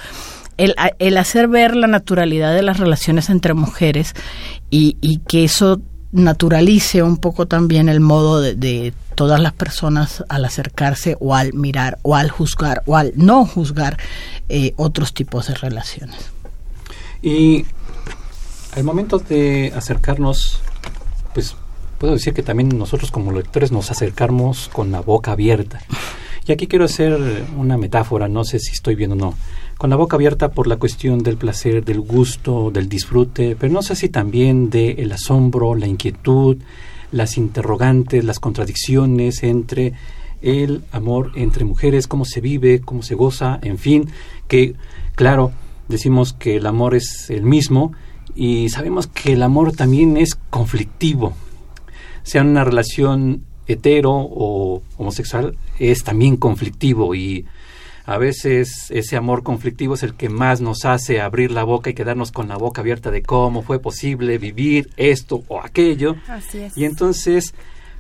el, 0.58 0.76
el, 1.00 1.18
hacer 1.18 1.48
ver 1.48 1.78
la 1.78 1.88
naturalidad 1.88 2.54
de 2.54 2.62
las 2.62 2.78
relaciones 2.78 3.30
entre 3.30 3.54
mujeres 3.54 4.14
y, 4.70 4.98
y 5.00 5.20
que 5.20 5.46
eso 5.46 5.82
naturalice 6.12 7.04
un 7.04 7.18
poco 7.18 7.48
también 7.48 7.90
el 7.90 8.00
modo 8.00 8.42
de, 8.42 8.94
todas 9.16 9.40
las 9.40 9.54
personas 9.54 10.24
al 10.30 10.46
acercarse 10.46 11.16
o 11.20 11.36
al 11.36 11.54
mirar 11.54 12.00
o 12.02 12.16
al 12.16 12.30
juzgar 12.30 12.82
o 12.86 12.96
al 12.96 13.14
no 13.16 13.46
juzgar 13.46 13.98
eh, 14.50 14.74
otros 14.78 15.14
tipos 15.14 15.48
de 15.48 15.56
relaciones. 15.56 16.18
Y 17.22 17.66
al 18.76 18.84
momento 18.84 19.20
de 19.20 19.72
acercarnos, 19.76 20.62
pues 21.34 21.56
puedo 21.98 22.14
decir 22.14 22.34
que 22.34 22.42
también 22.42 22.70
nosotros 22.70 23.12
como 23.12 23.32
lectores 23.32 23.72
nos 23.72 23.92
acercamos 23.92 24.70
con 24.74 24.92
la 24.92 25.02
boca 25.02 25.34
abierta. 25.34 25.82
Y 26.48 26.52
aquí 26.52 26.66
quiero 26.66 26.86
hacer 26.86 27.46
una 27.56 27.78
metáfora, 27.78 28.28
no 28.28 28.44
sé 28.44 28.58
si 28.58 28.72
estoy 28.72 28.96
bien 28.96 29.12
o 29.12 29.16
no 29.16 29.36
con 29.82 29.90
la 29.90 29.96
boca 29.96 30.16
abierta 30.16 30.52
por 30.52 30.68
la 30.68 30.76
cuestión 30.76 31.24
del 31.24 31.38
placer, 31.38 31.84
del 31.84 32.02
gusto, 32.02 32.70
del 32.70 32.88
disfrute, 32.88 33.56
pero 33.60 33.74
no 33.74 33.82
sé 33.82 33.96
si 33.96 34.10
también 34.10 34.70
del 34.70 35.00
el 35.00 35.12
asombro, 35.12 35.74
la 35.74 35.88
inquietud, 35.88 36.58
las 37.12 37.36
interrogantes, 37.36 38.24
las 38.24 38.40
contradicciones 38.40 39.42
entre 39.42 39.94
el 40.44 40.84
amor 40.92 41.32
entre 41.34 41.66
mujeres, 41.66 42.06
cómo 42.06 42.26
se 42.26 42.42
vive, 42.42 42.82
cómo 42.82 43.02
se 43.02 43.16
goza, 43.16 43.58
en 43.64 43.80
fin, 43.80 44.08
que 44.48 44.76
claro, 45.16 45.52
decimos 45.88 46.34
que 46.34 46.58
el 46.58 46.68
amor 46.68 46.94
es 46.94 47.32
el 47.32 47.42
mismo 47.42 47.94
y 48.36 48.70
sabemos 48.70 49.08
que 49.08 49.34
el 49.34 49.42
amor 49.42 49.72
también 49.72 50.16
es 50.16 50.36
conflictivo, 50.52 51.34
sea 52.22 52.44
una 52.44 52.64
relación 52.64 53.46
hetero 53.66 54.12
o 54.12 54.84
homosexual, 54.98 55.58
es 55.80 56.04
también 56.04 56.38
conflictivo 56.38 57.16
y 57.16 57.48
a 58.12 58.18
veces 58.18 58.88
ese 58.90 59.16
amor 59.16 59.42
conflictivo 59.44 59.94
es 59.94 60.04
el 60.04 60.16
que 60.16 60.30
más 60.30 60.60
nos 60.60 60.86
hace 60.86 61.22
abrir 61.22 61.52
la 61.52 61.64
boca 61.64 61.90
y 61.90 61.94
quedarnos 61.94 62.32
con 62.32 62.48
la 62.50 62.58
boca 62.58 62.82
abierta 62.82 63.10
de 63.10 63.24
cómo 63.24 63.62
fue 63.62 63.80
posible 63.80 64.38
vivir 64.38 64.90
esto 64.98 65.44
o 65.48 65.62
aquello. 65.62 66.16
Así 66.28 66.60
es. 66.60 66.78
Y 66.78 66.86
entonces, 66.86 67.54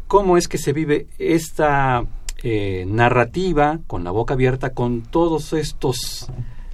¿cómo 0.07 0.37
es 0.37 0.47
que 0.47 0.57
se 0.57 0.73
vive 0.73 1.07
esta 1.17 2.03
eh, 2.43 2.85
narrativa 2.87 3.79
con 3.87 4.03
la 4.03 4.11
boca 4.11 4.33
abierta 4.33 4.71
con 4.71 5.01
todos 5.03 5.53
estos 5.53 6.27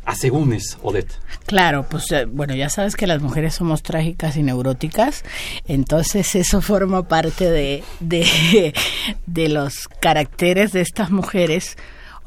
asegúnes, 0.03 0.79
Odette? 0.82 1.20
Claro, 1.46 1.86
pues 1.88 2.12
eh, 2.12 2.25
bueno, 2.25 2.56
ya 2.56 2.70
sabes 2.70 2.96
que 2.96 3.06
las 3.06 3.22
mujeres 3.22 3.53
somos 3.53 3.84
trágicas 3.84 4.36
y 4.38 4.41
neuróticas, 4.41 5.24
entonces 5.67 6.34
eso 6.36 6.62
forma 6.62 7.08
parte 7.08 7.51
de, 7.51 7.84
de, 8.00 8.74
de 9.27 9.50
los 9.50 9.88
caracteres 10.00 10.72
de 10.72 10.82
estas 10.82 11.12
mujeres 11.12 11.77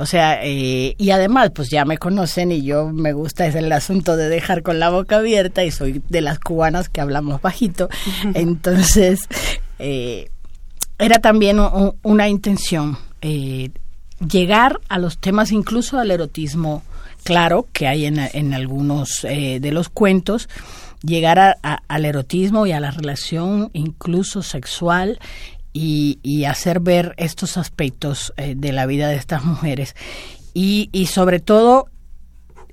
o 0.01 0.07
sea, 0.07 0.43
eh, 0.43 0.95
y 0.97 1.11
además, 1.11 1.51
pues 1.55 1.69
ya 1.69 1.85
me 1.85 1.99
conocen 1.99 2.53
y 2.53 2.63
yo 2.63 2.89
me 2.89 3.13
gusta 3.13 3.45
es 3.45 3.55
el 3.55 3.71
asunto 3.71 4.17
de 4.17 4.31
dejar 4.31 4.63
con 4.63 4.81
la 4.81 4.89
boca 4.89 5.19
abierta 5.19 5.63
y 5.63 5.71
soy 5.71 6.03
de 6.09 6.23
las 6.23 6.39
cubanas 6.39 6.89
que 6.89 7.03
hablamos 7.03 7.43
bajito. 7.43 7.91
Entonces, 8.35 9.29
eh, 9.79 10.31
era 10.99 11.19
también 11.19 11.61
un, 11.61 11.97
una 12.03 12.31
intención 12.31 12.97
eh, 13.21 13.73
llegar 14.27 14.81
a 14.89 14.99
los 14.99 15.19
temas, 15.19 15.53
incluso 15.53 15.99
al 15.99 16.11
erotismo 16.11 16.83
claro 17.23 17.69
que 17.71 17.87
hay 17.87 18.07
en, 18.07 18.19
en 18.19 18.55
algunos 18.55 19.25
eh, 19.25 19.59
de 19.61 19.71
los 19.71 19.91
cuentos, 19.91 20.49
llegar 21.03 21.39
a, 21.39 21.59
a, 21.63 21.83
al 21.89 22.07
erotismo 22.07 22.67
y 22.67 22.73
a 22.73 22.81
la 22.81 22.91
relación 22.91 23.69
incluso 23.75 24.43
sexual 24.43 25.19
y, 25.73 26.19
y 26.23 26.45
hacer 26.45 26.81
ver 26.81 27.15
estos 27.17 27.57
aspectos 27.57 28.33
eh, 28.37 28.55
de 28.57 28.73
la 28.73 28.87
vida 28.87 29.09
de 29.09 29.17
estas 29.17 29.45
mujeres. 29.45 29.95
Y, 30.55 30.91
y 30.93 31.07
sobre 31.07 31.41
todo 31.41 31.87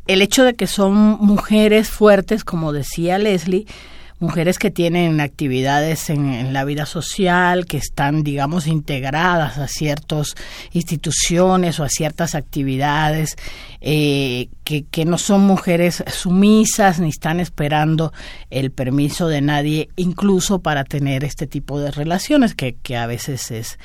el 0.07 0.21
hecho 0.21 0.43
de 0.43 0.55
que 0.55 0.67
son 0.67 0.95
mujeres 1.19 1.89
fuertes, 1.89 2.43
como 2.43 2.73
decía 2.73 3.17
Leslie, 3.17 3.65
mujeres 4.19 4.57
que 4.57 4.71
tienen 4.71 5.19
actividades 5.19 6.09
en, 6.09 6.53
la 6.53 6.63
vida 6.63 6.85
social, 6.85 7.65
que 7.65 7.77
están, 7.77 8.23
digamos, 8.23 8.67
integradas 8.67 9.57
a 9.57 9.67
ciertas 9.67 10.35
instituciones 10.71 11.79
o 11.79 11.83
a 11.83 11.89
ciertas 11.89 12.35
actividades, 12.35 13.35
eh, 13.81 14.49
que, 14.63 14.83
que 14.83 15.05
no 15.05 15.17
son 15.17 15.41
mujeres 15.41 16.03
sumisas 16.07 16.99
ni 16.99 17.09
están 17.09 17.39
esperando 17.39 18.11
el 18.49 18.71
permiso 18.71 19.27
de 19.27 19.41
nadie, 19.41 19.89
incluso 19.95 20.59
para 20.59 20.83
tener 20.83 21.23
este 21.23 21.45
tipo 21.45 21.79
de 21.79 21.91
relaciones, 21.91 22.55
que, 22.55 22.75
que 22.75 22.97
a 22.97 23.05
veces 23.05 23.51
es 23.51 23.77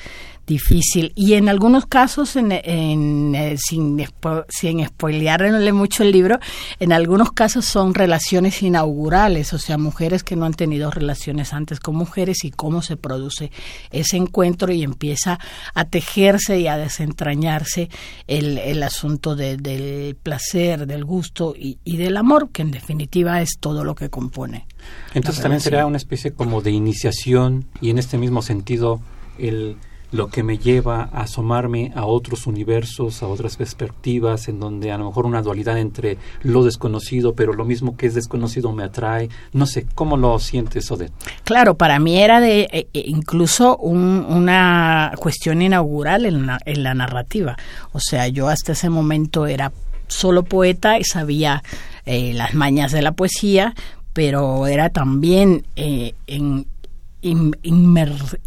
difícil. 0.45 1.13
Y 1.15 1.33
en 1.33 1.47
algunos 1.47 1.85
casos 1.85 2.35
en, 2.35 2.51
en, 2.51 3.35
eh, 3.35 3.55
sin, 3.57 4.05
sin 4.49 4.85
spoilearle 4.85 5.71
mucho 5.71 6.03
el 6.03 6.11
libro 6.11 6.39
en 6.79 6.91
algunos 6.91 7.31
casos 7.31 7.65
son 7.65 7.93
relaciones 7.93 8.61
inaugurales 8.61 9.53
o 9.53 9.59
sea 9.59 9.77
mujeres 9.77 10.23
que 10.23 10.35
no 10.35 10.45
han 10.45 10.53
tenido 10.53 10.91
relaciones 10.91 11.53
antes 11.53 11.79
con 11.79 11.95
mujeres 11.95 12.43
y 12.43 12.51
cómo 12.51 12.81
se 12.81 12.97
produce 12.97 13.51
ese 13.91 14.17
encuentro 14.17 14.71
y 14.71 14.83
empieza 14.83 15.39
a 15.73 15.85
tejerse 15.85 16.59
y 16.59 16.67
a 16.67 16.77
desentrañarse 16.77 17.89
el, 18.27 18.57
el 18.57 18.83
asunto 18.83 19.35
de, 19.35 19.57
del 19.57 20.15
placer 20.15 20.85
del 20.87 21.05
gusto 21.05 21.53
y, 21.57 21.79
y 21.83 21.97
del 21.97 22.17
amor 22.17 22.49
que 22.49 22.61
en 22.61 22.71
definitiva 22.71 23.41
es 23.41 23.57
todo 23.59 23.83
lo 23.83 23.95
que 23.95 24.09
compone 24.09 24.67
entonces 25.13 25.41
también 25.41 25.61
será 25.61 25.85
una 25.85 25.97
especie 25.97 26.33
como 26.33 26.61
de 26.61 26.71
iniciación 26.71 27.65
y 27.81 27.89
en 27.89 27.97
este 27.97 28.17
mismo 28.17 28.41
sentido 28.41 29.01
el 29.37 29.77
lo 30.13 30.27
que 30.27 30.43
me 30.43 30.59
lleva 30.59 31.09
a 31.11 31.23
asomarme 31.23 31.91
a 31.95 32.05
otros 32.05 32.45
universos, 32.45 33.23
a 33.23 33.27
otras 33.27 33.57
perspectivas, 33.57 34.47
en 34.47 34.59
donde 34.59 34.91
a 34.91 34.97
lo 34.97 35.07
mejor 35.07 35.25
una 35.25 35.41
dualidad 35.41 35.79
entre 35.79 36.19
lo 36.43 36.63
desconocido, 36.63 37.33
pero 37.33 37.53
lo 37.53 37.65
mismo 37.65 37.97
que 37.97 38.05
es 38.05 38.13
desconocido 38.13 38.71
me 38.71 38.83
atrae. 38.83 39.29
No 39.53 39.65
sé, 39.65 39.87
¿cómo 39.95 40.15
lo 40.15 40.37
sientes, 40.37 40.89
Odette? 40.91 41.11
Claro, 41.43 41.75
para 41.75 41.97
mí 41.97 42.21
era 42.21 42.39
de 42.39 42.61
eh, 42.71 42.87
eh, 42.93 43.03
incluso 43.07 43.75
una 43.77 45.13
cuestión 45.17 45.63
inaugural 45.63 46.27
en 46.27 46.45
la, 46.45 46.59
en 46.63 46.83
la 46.83 46.93
narrativa. 46.93 47.57
O 47.91 47.99
sea, 47.99 48.27
yo 48.27 48.49
hasta 48.49 48.73
ese 48.73 48.89
momento 48.91 49.47
era 49.47 49.71
solo 50.07 50.43
poeta 50.43 50.99
y 50.99 51.03
sabía 51.05 51.63
eh, 52.05 52.33
las 52.33 52.53
mañas 52.53 52.91
de 52.91 53.01
la 53.01 53.13
poesía, 53.13 53.73
pero 54.13 54.67
era 54.67 54.89
también 54.89 55.65
en 55.75 56.67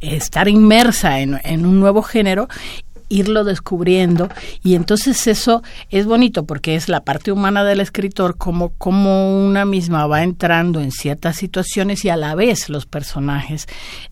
estar 0.00 0.49
inmersa 0.49 1.21
en, 1.21 1.66
un 1.66 1.80
nuevo 1.80 2.02
género 2.02 2.49
irlo 3.08 3.44
descubriendo. 3.44 4.28
Y 4.62 4.75
entonces 4.75 5.26
eso 5.26 5.62
es 5.90 6.06
bonito 6.06 6.44
porque 6.44 6.75
es 6.75 6.88
la 6.88 7.00
parte 7.00 7.32
humana 7.32 7.64
del 7.64 7.80
escritor 7.80 8.36
como, 8.36 8.70
como 8.70 9.46
una 9.46 9.64
misma 9.64 10.06
va 10.06 10.22
entrando 10.22 10.80
en 10.80 10.92
ciertas 10.92 11.36
situaciones 11.36 12.04
y 12.04 12.08
a 12.08 12.16
la 12.16 12.34
vez 12.34 12.68
los 12.68 12.86
personajes 12.86 13.66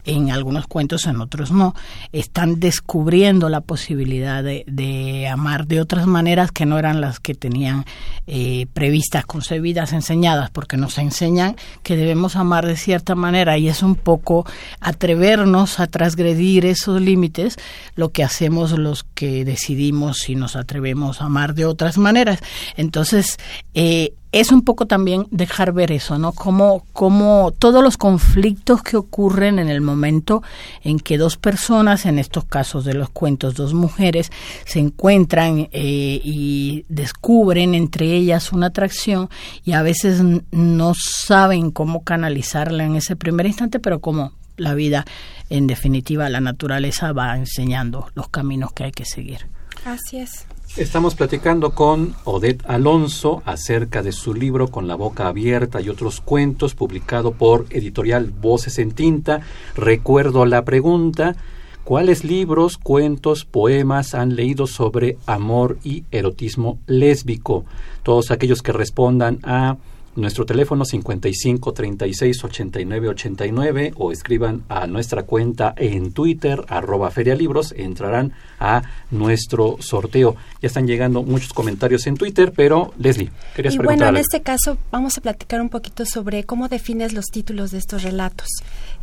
en 0.05 0.31
algunos 0.31 0.67
cuentos, 0.67 1.07
en 1.07 1.21
otros 1.21 1.51
no, 1.51 1.75
están 2.13 2.61
descubriendo 2.61 3.49
la 3.49 3.61
posibilidad 3.61 4.43
de, 4.43 4.65
de 4.67 5.29
amar 5.29 5.67
de 5.67 5.81
otras 5.81 6.07
maneras 6.07 6.53
que 6.53 6.67
no 6.67 6.79
eran 6.79 7.01
las 7.01 7.21
que 7.21 7.35
tenían 7.35 7.85
eh, 8.27 8.67
previstas, 8.73 9.27
concebidas, 9.27 9.93
enseñadas, 9.93 10.51
porque 10.51 10.77
nos 10.77 10.99
enseñan 10.99 11.57
que 11.83 11.97
debemos 11.97 12.37
amar 12.37 12.67
de 12.67 12.77
cierta 12.77 13.15
manera. 13.15 13.59
Y 13.59 13.69
es 13.69 13.83
un 13.83 13.97
poco 13.97 14.47
atrevernos 14.81 15.81
a 15.81 15.87
transgredir 15.87 16.65
esos 16.67 17.01
límites 17.01 17.57
lo 17.97 18.11
que 18.11 18.25
hacemos 18.25 18.73
los 18.85 19.03
que 19.03 19.45
decidimos 19.45 20.19
si 20.19 20.37
nos 20.37 20.55
atrevemos 20.55 21.21
a 21.21 21.25
amar 21.25 21.55
de 21.55 21.65
otras 21.65 21.99
maneras. 21.99 22.39
Entonces, 22.77 23.39
eh, 23.75 24.15
es 24.35 24.51
un 24.51 24.63
poco 24.63 24.87
también 24.87 25.29
dejar 25.31 25.73
ver 25.73 25.93
eso, 25.93 26.19
¿no? 26.19 26.33
Como, 26.33 26.85
como 26.93 27.53
todos 27.57 27.85
los 27.85 27.97
conflictos 27.97 28.83
que 28.83 28.97
ocurren 28.97 29.61
en 29.61 29.69
el 29.69 29.81
momento 29.81 30.43
en 30.83 30.99
que 30.99 31.19
dos 31.19 31.37
personas, 31.37 32.05
en 32.05 32.19
estos 32.19 32.45
casos 32.45 32.85
de 32.85 32.95
los 32.95 33.11
cuentos, 33.11 33.55
dos 33.55 33.75
mujeres, 33.75 34.33
se 34.65 34.81
encuentran 34.81 35.69
eh, 35.71 36.21
y 36.25 36.85
descubren 36.89 37.77
entre 37.77 38.13
ellas 38.13 38.53
una 38.53 38.67
atracción 38.67 39.31
y 39.65 39.73
a 39.73 39.83
veces 39.83 40.21
no 40.51 40.95
saben 40.97 41.71
cómo 41.71 42.03
canalizarla 42.03 42.85
en 42.85 42.97
ese 42.97 43.15
primer 43.15 43.47
instante, 43.47 43.79
pero 43.79 44.01
como 44.01 44.33
la 44.57 44.75
vida, 44.75 45.05
en 45.51 45.67
definitiva, 45.67 46.29
la 46.29 46.41
naturaleza 46.41 47.13
va 47.13 47.37
enseñando 47.37 48.09
los 48.15 48.29
caminos 48.29 48.73
que 48.73 48.85
hay 48.85 48.93
que 48.93 49.05
seguir. 49.05 49.47
Así 49.85 50.19
es. 50.19 50.47
Estamos 50.77 51.15
platicando 51.15 51.71
con 51.71 52.17
Odette 52.25 52.65
Alonso 52.67 53.43
acerca 53.45 54.03
de 54.03 54.11
su 54.11 54.35
libro 54.35 54.69
Con 54.69 54.89
la 54.89 54.97
boca 54.97 55.29
abierta 55.29 55.81
y 55.81 55.89
otros 55.89 56.21
cuentos, 56.21 56.75
publicado 56.75 57.33
por 57.33 57.67
editorial 57.71 58.33
Voces 58.33 58.79
en 58.81 58.91
Tinta. 58.91 59.43
Recuerdo 59.77 60.47
la 60.47 60.65
pregunta, 60.65 61.37
¿cuáles 61.85 62.25
libros, 62.25 62.77
cuentos, 62.77 63.45
poemas 63.45 64.15
han 64.15 64.35
leído 64.35 64.67
sobre 64.67 65.17
amor 65.27 65.79
y 65.85 66.05
erotismo 66.11 66.79
lésbico? 66.87 67.65
Todos 68.03 68.33
aquellos 68.33 68.63
que 68.63 68.73
respondan 68.73 69.39
a 69.45 69.77
nuestro 70.17 70.47
teléfono 70.47 70.85
55 70.85 71.73
36 71.73 72.45
89 72.45 73.09
89 73.09 73.93
o 73.97 74.13
escriban 74.13 74.63
a 74.69 74.87
nuestra 74.87 75.25
cuenta 75.25 75.75
en 75.77 76.13
Twitter, 76.13 76.65
arroba 76.69 77.11
ferialibros, 77.11 77.73
entrarán 77.77 78.33
a 78.59 78.83
nuestro 79.11 79.77
sorteo. 79.81 80.37
Ya 80.61 80.69
están 80.69 80.87
llegando 80.87 81.23
muchos 81.23 81.53
comentarios 81.53 82.07
en 82.07 82.17
Twitter, 82.17 82.53
pero 82.55 82.93
Leslie, 82.99 83.31
querías 83.55 83.75
y 83.75 83.79
Bueno, 83.79 84.07
en 84.09 84.17
este 84.17 84.43
caso 84.43 84.79
vamos 84.91 85.19
a 85.19 85.21
platicar 85.21 85.61
un 85.61 85.69
poquito 85.69 86.05
sobre 86.07 86.45
cómo 86.45 86.69
defines 86.69 87.13
los 87.13 87.27
títulos 87.27 87.71
de 87.71 87.79
estos 87.79 88.03
relatos. 88.03 88.49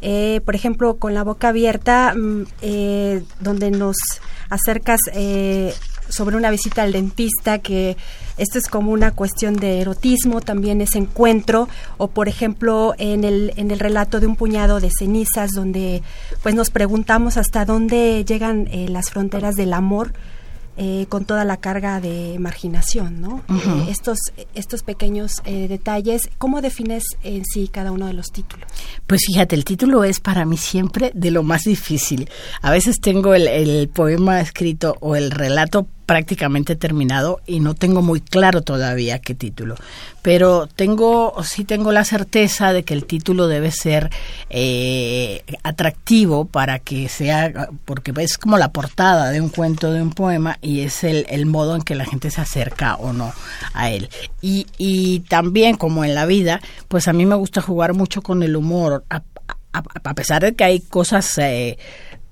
Eh, 0.01 0.41
por 0.45 0.55
ejemplo, 0.55 0.97
con 0.97 1.13
la 1.13 1.23
boca 1.23 1.49
abierta, 1.49 2.13
mm, 2.15 2.43
eh, 2.61 3.23
donde 3.39 3.71
nos 3.71 3.97
acercas 4.49 4.99
eh, 5.13 5.73
sobre 6.11 6.35
una 6.35 6.51
visita 6.51 6.83
al 6.83 6.91
dentista, 6.91 7.59
que 7.59 7.97
esto 8.37 8.57
es 8.57 8.67
como 8.67 8.91
una 8.91 9.11
cuestión 9.11 9.55
de 9.55 9.81
erotismo, 9.81 10.41
también 10.41 10.81
es 10.81 10.95
encuentro, 10.95 11.67
o 11.97 12.07
por 12.07 12.27
ejemplo 12.27 12.93
en 12.97 13.23
el, 13.23 13.53
en 13.55 13.71
el 13.71 13.79
relato 13.79 14.19
de 14.19 14.27
un 14.27 14.35
puñado 14.35 14.79
de 14.79 14.89
cenizas, 14.89 15.51
donde 15.51 16.01
pues 16.41 16.55
nos 16.55 16.69
preguntamos 16.69 17.37
hasta 17.37 17.65
dónde 17.65 18.25
llegan 18.25 18.67
eh, 18.71 18.87
las 18.89 19.09
fronteras 19.09 19.55
del 19.55 19.73
amor. 19.73 20.13
Eh, 20.77 21.05
con 21.09 21.25
toda 21.25 21.43
la 21.43 21.57
carga 21.57 21.99
de 21.99 22.37
marginación, 22.39 23.19
¿no? 23.19 23.43
Eh, 23.49 23.87
estos, 23.89 24.17
estos 24.55 24.83
pequeños 24.83 25.33
detalles, 25.43 26.29
¿cómo 26.37 26.61
defines 26.61 27.03
en 27.23 27.43
sí 27.43 27.67
cada 27.67 27.91
uno 27.91 28.07
de 28.07 28.13
los 28.13 28.27
títulos? 28.27 28.65
Pues 29.05 29.21
fíjate, 29.27 29.53
el 29.53 29.65
título 29.65 30.05
es 30.05 30.21
para 30.21 30.45
mí 30.45 30.55
siempre 30.55 31.11
de 31.13 31.29
lo 31.29 31.43
más 31.43 31.63
difícil. 31.65 32.29
A 32.61 32.71
veces 32.71 33.01
tengo 33.01 33.33
el, 33.35 33.49
el 33.49 33.89
poema 33.89 34.39
escrito 34.39 34.95
o 35.01 35.17
el 35.17 35.31
relato 35.31 35.87
prácticamente 36.11 36.75
terminado 36.75 37.39
y 37.47 37.61
no 37.61 37.73
tengo 37.73 38.01
muy 38.01 38.19
claro 38.19 38.63
todavía 38.63 39.19
qué 39.19 39.33
título. 39.33 39.75
Pero 40.21 40.67
tengo, 40.67 41.41
sí 41.41 41.63
tengo 41.63 41.93
la 41.93 42.03
certeza 42.03 42.73
de 42.73 42.83
que 42.83 42.93
el 42.93 43.05
título 43.05 43.47
debe 43.47 43.71
ser 43.71 44.09
eh, 44.49 45.41
atractivo 45.63 46.43
para 46.43 46.79
que 46.79 47.07
sea, 47.07 47.69
porque 47.85 48.11
es 48.17 48.37
como 48.37 48.57
la 48.57 48.73
portada 48.73 49.29
de 49.29 49.39
un 49.39 49.47
cuento, 49.47 49.93
de 49.93 50.01
un 50.01 50.11
poema, 50.11 50.57
y 50.61 50.81
es 50.81 51.05
el, 51.05 51.25
el 51.29 51.45
modo 51.45 51.77
en 51.77 51.81
que 51.81 51.95
la 51.95 52.03
gente 52.03 52.29
se 52.29 52.41
acerca 52.41 52.95
o 52.95 53.13
no 53.13 53.31
a 53.73 53.89
él. 53.89 54.09
Y, 54.41 54.67
y 54.77 55.21
también, 55.21 55.77
como 55.77 56.03
en 56.03 56.13
la 56.13 56.25
vida, 56.25 56.59
pues 56.89 57.07
a 57.07 57.13
mí 57.13 57.25
me 57.25 57.35
gusta 57.35 57.61
jugar 57.61 57.93
mucho 57.93 58.21
con 58.21 58.43
el 58.43 58.57
humor, 58.57 59.05
a, 59.09 59.23
a, 59.71 60.13
pesar 60.13 60.41
de 60.41 60.55
que 60.55 60.65
hay 60.65 60.81
cosas... 60.81 61.37
Eh, 61.37 61.77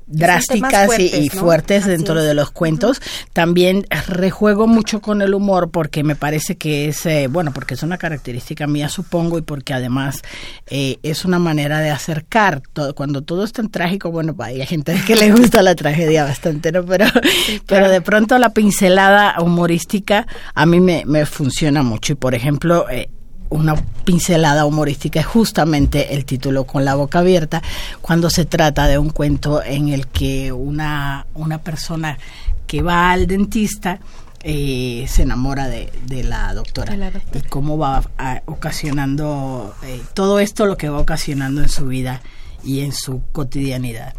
drásticas 0.10 1.00
y, 1.00 1.30
fuertes 1.30 1.86
dentro 1.86 2.22
de 2.22 2.34
los 2.34 2.52
cuentos. 2.52 3.02
También 3.34 3.86
rejuego 4.08 4.68
mucho 4.68 5.02
con 5.02 5.22
el 5.22 5.34
humor 5.34 5.70
porque 5.72 6.04
me 6.04 6.16
parece 6.16 6.58
que 6.58 6.90
es, 6.90 7.06
eh, 7.06 7.28
bueno, 7.30 7.52
porque 7.54 7.76
es 7.76 7.84
una 7.84 7.98
característica 7.98 8.68
mía, 8.68 8.90
supongo, 8.90 9.38
y 9.38 9.42
porque 9.42 9.74
además 9.74 10.24
eh, 10.68 10.98
es 11.04 11.26
una 11.26 11.40
manera 11.40 11.80
de 11.80 11.92
acercar. 11.92 12.62
Todo, 12.74 12.96
cuando 12.96 13.22
todo 13.22 13.44
es 13.44 13.54
tan 13.54 13.70
trágico, 13.70 14.12
bueno, 14.12 14.36
hay 14.40 14.66
gente 14.66 15.00
que 15.06 15.16
le 15.16 15.32
gusta 15.32 15.62
la 15.62 15.76
tragedia 15.76 16.24
bastante, 16.24 16.72
¿no? 16.72 16.84
Pero, 16.86 17.06
pero 17.68 17.90
de 17.90 18.02
pronto 18.02 18.38
la 18.38 18.50
pincelada 18.50 19.36
humorística 19.40 20.28
a 20.54 20.66
mí 20.66 20.80
me, 20.80 21.04
me 21.06 21.26
funciona 21.26 21.84
mucho. 21.84 22.14
Y 22.14 22.16
por 22.16 22.34
ejemplo, 22.34 22.90
eh, 22.90 23.10
una 23.50 23.76
pincelada 24.06 24.66
humorística 24.66 25.20
es 25.20 25.26
justamente 25.26 26.14
el 26.14 26.26
título 26.26 26.66
con 26.66 26.86
la 26.86 26.96
boca 26.96 27.20
abierta 27.20 27.62
cuando 28.02 28.30
se 28.30 28.46
trata 28.46 28.88
de 28.88 28.98
un 28.98 29.10
cuento 29.10 29.64
en 29.64 29.90
el 29.90 30.08
que 30.08 30.52
una, 30.52 31.26
una 31.34 31.60
persona 31.60 32.18
que 32.68 32.82
va 32.82 33.12
al 33.12 33.28
dentista 33.28 34.00
eh, 34.42 35.06
se 35.10 35.24
enamora 35.24 35.68
de, 35.68 35.92
de, 36.06 36.24
la 36.24 36.54
doctora, 36.54 36.96
y 37.34 37.42
cómo 37.42 37.78
va 37.78 38.04
ocasionando 38.46 39.76
eh, 39.84 40.02
todo 40.14 40.40
esto 40.40 40.66
lo 40.66 40.78
que 40.78 40.88
va 40.88 41.00
ocasionando 41.00 41.62
en 41.62 41.68
su 41.68 41.88
vida 41.88 42.22
y 42.64 42.82
en 42.82 42.94
su 42.94 43.22
cotidianidad. 43.34 44.14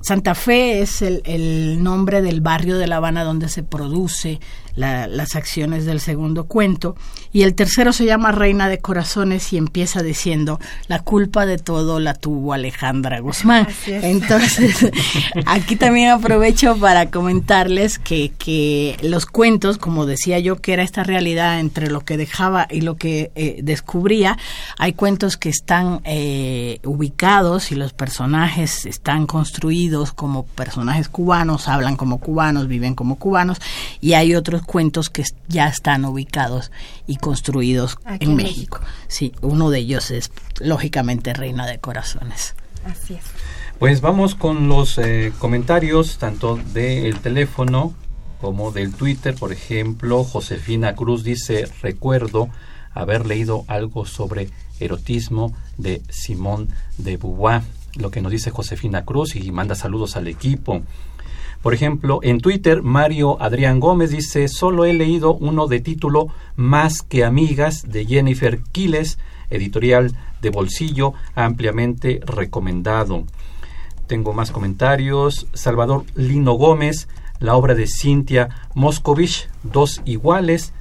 Santa 0.00 0.34
Fe 0.34 0.80
es 0.80 1.02
el, 1.02 1.20
el 1.24 1.82
nombre 1.82 2.22
del 2.22 2.40
barrio 2.40 2.78
de 2.78 2.86
La 2.86 2.96
Habana 2.96 3.24
donde 3.24 3.48
se 3.50 3.62
produce 3.62 4.40
las 4.78 5.34
acciones 5.36 5.84
del 5.84 6.00
segundo 6.00 6.44
cuento. 6.44 6.96
Y 7.32 7.42
el 7.42 7.54
tercero 7.54 7.92
se 7.92 8.06
llama 8.06 8.32
Reina 8.32 8.68
de 8.68 8.78
Corazones 8.78 9.52
y 9.52 9.58
empieza 9.58 10.02
diciendo, 10.02 10.60
la 10.86 11.00
culpa 11.00 11.44
de 11.46 11.58
todo 11.58 12.00
la 12.00 12.14
tuvo 12.14 12.52
Alejandra 12.52 13.20
Guzmán. 13.20 13.68
Entonces, 13.86 14.90
aquí 15.46 15.76
también 15.76 16.10
aprovecho 16.10 16.76
para 16.76 17.10
comentarles 17.10 17.98
que, 17.98 18.32
que 18.38 18.96
los 19.02 19.26
cuentos, 19.26 19.78
como 19.78 20.06
decía 20.06 20.38
yo, 20.38 20.56
que 20.56 20.72
era 20.72 20.82
esta 20.82 21.02
realidad 21.02 21.60
entre 21.60 21.90
lo 21.90 22.00
que 22.00 22.16
dejaba 22.16 22.66
y 22.70 22.80
lo 22.80 22.96
que 22.96 23.30
eh, 23.34 23.60
descubría, 23.62 24.38
hay 24.78 24.92
cuentos 24.92 25.36
que 25.36 25.48
están 25.48 26.00
eh, 26.04 26.80
ubicados 26.84 27.72
y 27.72 27.74
los 27.74 27.92
personajes 27.92 28.86
están 28.86 29.26
construidos 29.26 30.12
como 30.12 30.46
personajes 30.46 31.08
cubanos, 31.08 31.68
hablan 31.68 31.96
como 31.96 32.18
cubanos, 32.18 32.68
viven 32.68 32.94
como 32.94 33.16
cubanos, 33.16 33.58
y 34.00 34.14
hay 34.14 34.34
otros 34.34 34.62
cuentos 34.68 35.08
que 35.08 35.24
ya 35.48 35.66
están 35.66 36.04
ubicados 36.04 36.70
y 37.06 37.16
construidos 37.16 37.98
en, 38.20 38.36
México. 38.36 38.80
Sí, 39.08 39.32
uno 39.40 39.70
de 39.70 39.78
ellos 39.78 40.10
es 40.10 40.30
lógicamente 40.60 41.32
Reina 41.32 41.66
de 41.66 41.78
Corazones. 41.78 42.54
Así 42.84 43.14
es. 43.14 43.24
Pues 43.78 44.02
vamos 44.02 44.34
con 44.34 44.68
los 44.68 44.98
eh, 44.98 45.32
comentarios 45.38 46.18
tanto 46.18 46.56
del 46.74 47.18
teléfono 47.20 47.94
como 48.40 48.70
del 48.70 48.92
Twitter. 48.92 49.34
Por 49.34 49.52
ejemplo, 49.52 50.22
Josefina 50.22 50.94
Cruz 50.94 51.24
dice, 51.24 51.66
recuerdo 51.80 52.50
haber 52.92 53.24
leído 53.24 53.64
algo 53.68 54.04
sobre 54.04 54.50
erotismo 54.80 55.54
de 55.78 56.02
Simón 56.10 56.68
de 56.98 57.16
Beauvoir, 57.16 57.62
lo 57.96 58.10
que 58.10 58.20
nos 58.20 58.32
dice 58.32 58.50
Josefina 58.50 59.04
Cruz 59.04 59.34
y 59.34 59.50
manda 59.50 59.74
saludos 59.74 60.16
al 60.16 60.28
equipo. 60.28 60.82
Por 61.62 61.74
ejemplo, 61.74 62.20
en 62.22 62.40
Twitter, 62.40 62.82
Mario 62.82 63.40
Adrián 63.42 63.80
Gómez 63.80 64.10
dice, 64.10 64.46
solo 64.48 64.84
he 64.84 64.92
leído 64.92 65.34
uno 65.34 65.66
de 65.66 65.80
título 65.80 66.28
Más 66.54 67.02
que 67.02 67.24
Amigas 67.24 67.90
de 67.90 68.06
Jennifer 68.06 68.60
Quiles, 68.70 69.18
editorial 69.50 70.16
de 70.40 70.50
bolsillo, 70.50 71.14
ampliamente 71.34 72.20
recomendado. 72.24 73.24
Tengo 74.06 74.32
más 74.32 74.50
comentarios. 74.50 75.48
Salvador 75.52 76.04
Lino 76.14 76.54
Gómez, 76.54 77.08
la 77.40 77.56
obra 77.56 77.74
de 77.74 77.86
Cintia 77.86 78.48
Moscovich, 78.74 79.48
Dos 79.62 80.00
Iguales. 80.04 80.72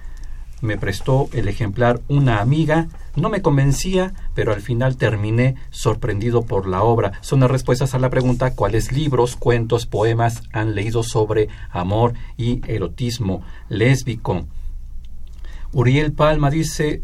Me 0.61 0.77
prestó 0.77 1.27
el 1.33 1.47
ejemplar 1.47 2.01
una 2.07 2.39
amiga. 2.39 2.87
No 3.15 3.29
me 3.29 3.41
convencía, 3.41 4.13
pero 4.37 4.53
al 4.53 4.61
final 4.61 4.97
terminé 4.97 5.55
sorprendido 5.71 6.43
por 6.43 6.67
la 6.67 6.83
obra. 6.83 7.13
Son 7.21 7.39
las 7.39 7.49
respuestas 7.49 7.95
a 7.95 7.97
la 7.97 8.11
pregunta 8.11 8.53
cuáles 8.53 8.91
libros, 8.91 9.35
cuentos, 9.35 9.87
poemas 9.87 10.43
han 10.53 10.75
leído 10.75 11.01
sobre 11.01 11.49
amor 11.71 12.13
y 12.37 12.61
erotismo 12.71 13.41
lésbico. 13.67 14.45
Uriel 15.73 16.13
Palma 16.13 16.51
dice, 16.51 17.01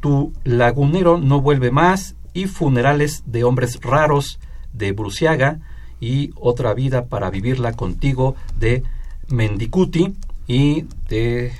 Tu 0.00 0.32
lagunero 0.42 1.18
no 1.18 1.40
vuelve 1.40 1.70
más 1.70 2.16
y 2.34 2.46
funerales 2.46 3.22
de 3.26 3.44
hombres 3.44 3.78
raros 3.80 4.40
de 4.72 4.90
Bruciaga 4.90 5.60
y 6.00 6.32
Otra 6.34 6.74
vida 6.74 7.06
para 7.06 7.30
vivirla 7.30 7.74
contigo 7.74 8.34
de 8.58 8.82
Mendicuti 9.28 10.16
y 10.48 10.86
de 11.08 11.52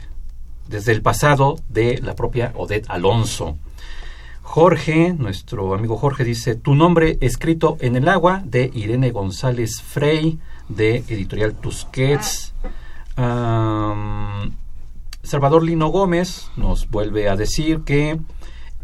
desde 0.67 0.91
el 0.91 1.03
pasado 1.03 1.61
de 1.69 2.01
la 2.03 2.17
propia 2.17 2.53
Odette 2.57 2.91
Alonso. 2.91 3.59
Jorge, 4.51 5.13
nuestro 5.13 5.75
amigo 5.75 5.99
Jorge 5.99 6.25
dice, 6.25 6.55
tu 6.55 6.75
nombre 6.75 7.19
escrito 7.21 7.77
en 7.81 7.97
el 7.97 8.09
agua 8.09 8.43
de 8.47 8.71
Irene 8.73 9.11
González 9.11 9.83
Frey 9.83 10.39
de 10.71 11.05
Editorial 11.07 11.55
Tusquets. 11.55 12.55
Salvador 15.23 15.63
Lino 15.63 15.89
Gómez 15.89 16.49
nos 16.57 16.89
vuelve 16.89 17.29
a 17.29 17.37
decir 17.37 17.83
que 17.83 18.19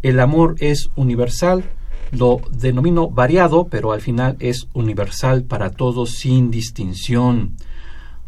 el 0.02 0.20
amor 0.20 0.56
es 0.58 0.90
universal, 0.96 1.64
lo 2.12 2.42
denomino 2.50 3.08
variado, 3.08 3.66
pero 3.66 3.92
al 3.92 4.02
final 4.02 4.36
es 4.40 4.68
universal 4.74 5.44
para 5.44 5.70
todos 5.70 6.10
sin 6.10 6.50
distinción. 6.50 7.56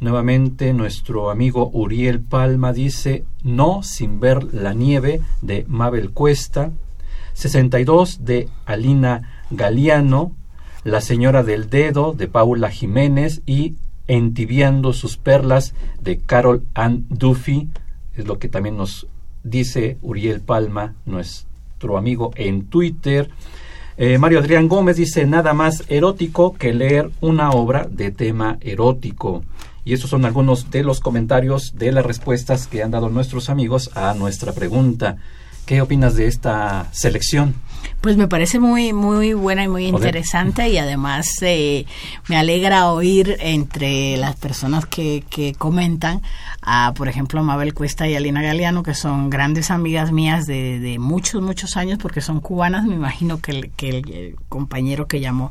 Nuevamente 0.00 0.72
nuestro 0.72 1.28
amigo 1.28 1.68
Uriel 1.74 2.22
Palma 2.22 2.72
dice 2.72 3.26
No 3.42 3.82
sin 3.82 4.20
ver 4.20 4.54
la 4.54 4.72
nieve 4.72 5.20
de 5.42 5.66
Mabel 5.68 6.12
Cuesta. 6.12 6.72
62 7.36 8.24
de 8.24 8.48
Alina 8.64 9.42
Galiano. 9.50 10.32
La 10.84 11.02
señora 11.02 11.42
del 11.42 11.68
dedo 11.68 12.14
de 12.14 12.28
Paula 12.28 12.70
Jiménez 12.70 13.42
y 13.46 13.74
Entibiando 14.08 14.92
sus 14.92 15.16
perlas 15.16 15.74
de 16.00 16.18
Carol 16.18 16.64
Ann 16.74 17.06
Duffy. 17.10 17.68
Es 18.14 18.24
lo 18.24 18.38
que 18.38 18.48
también 18.48 18.76
nos 18.76 19.08
dice 19.42 19.98
Uriel 20.00 20.40
Palma, 20.40 20.94
nuestro 21.06 21.98
amigo 21.98 22.30
en 22.36 22.66
Twitter. 22.66 23.28
Eh, 23.96 24.16
Mario 24.18 24.38
Adrián 24.38 24.68
Gómez 24.68 24.96
dice 24.96 25.26
nada 25.26 25.54
más 25.54 25.82
erótico 25.88 26.54
que 26.54 26.72
leer 26.72 27.10
una 27.20 27.50
obra 27.50 27.88
de 27.90 28.12
tema 28.12 28.58
erótico. 28.60 29.42
Y 29.84 29.92
esos 29.92 30.08
son 30.08 30.24
algunos 30.24 30.70
de 30.70 30.84
los 30.84 31.00
comentarios 31.00 31.74
de 31.76 31.90
las 31.90 32.06
respuestas 32.06 32.68
que 32.68 32.84
han 32.84 32.92
dado 32.92 33.08
nuestros 33.08 33.50
amigos 33.50 33.90
a 33.94 34.14
nuestra 34.14 34.52
pregunta. 34.52 35.16
¿Qué 35.66 35.80
opinas 35.80 36.14
de 36.14 36.28
esta 36.28 36.86
selección? 36.92 37.56
Pues 38.00 38.16
me 38.16 38.28
parece 38.28 38.60
muy 38.60 38.92
muy 38.92 39.34
buena 39.34 39.64
y 39.64 39.68
muy 39.68 39.86
interesante 39.86 40.68
y 40.68 40.78
además 40.78 41.26
eh, 41.42 41.86
me 42.28 42.36
alegra 42.36 42.86
oír 42.92 43.36
entre 43.40 44.16
las 44.16 44.36
personas 44.36 44.86
que, 44.86 45.24
que 45.28 45.54
comentan 45.54 46.22
a, 46.62 46.92
por 46.94 47.08
ejemplo, 47.08 47.42
Mabel 47.42 47.74
Cuesta 47.74 48.06
y 48.06 48.14
Alina 48.14 48.42
Galeano, 48.42 48.84
que 48.84 48.94
son 48.94 49.28
grandes 49.28 49.72
amigas 49.72 50.12
mías 50.12 50.46
de, 50.46 50.78
de 50.78 51.00
muchos, 51.00 51.42
muchos 51.42 51.76
años 51.76 51.98
porque 52.00 52.20
son 52.20 52.38
cubanas. 52.38 52.84
Me 52.84 52.94
imagino 52.94 53.40
que 53.40 53.50
el, 53.50 53.70
que 53.70 53.88
el 53.88 54.36
compañero 54.48 55.08
que 55.08 55.18
llamó 55.18 55.50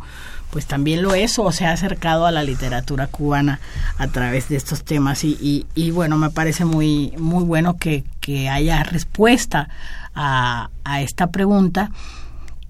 pues 0.55 0.67
también 0.67 1.01
lo 1.01 1.13
es 1.13 1.37
o 1.37 1.51
se 1.51 1.65
ha 1.65 1.73
acercado 1.73 2.25
a 2.25 2.31
la 2.31 2.41
literatura 2.41 3.07
cubana 3.07 3.59
a 3.97 4.07
través 4.07 4.47
de 4.47 4.55
estos 4.55 4.85
temas 4.85 5.25
y, 5.25 5.65
y, 5.75 5.91
bueno, 5.91 6.17
me 6.17 6.29
parece 6.29 6.63
muy, 6.63 7.11
muy 7.17 7.43
bueno 7.43 7.75
que, 7.75 8.05
que 8.25 8.49
haya 8.49 8.81
respuesta 8.81 9.69
a, 10.15 10.71
a 10.83 11.01
esta 11.01 11.27
pregunta 11.27 11.91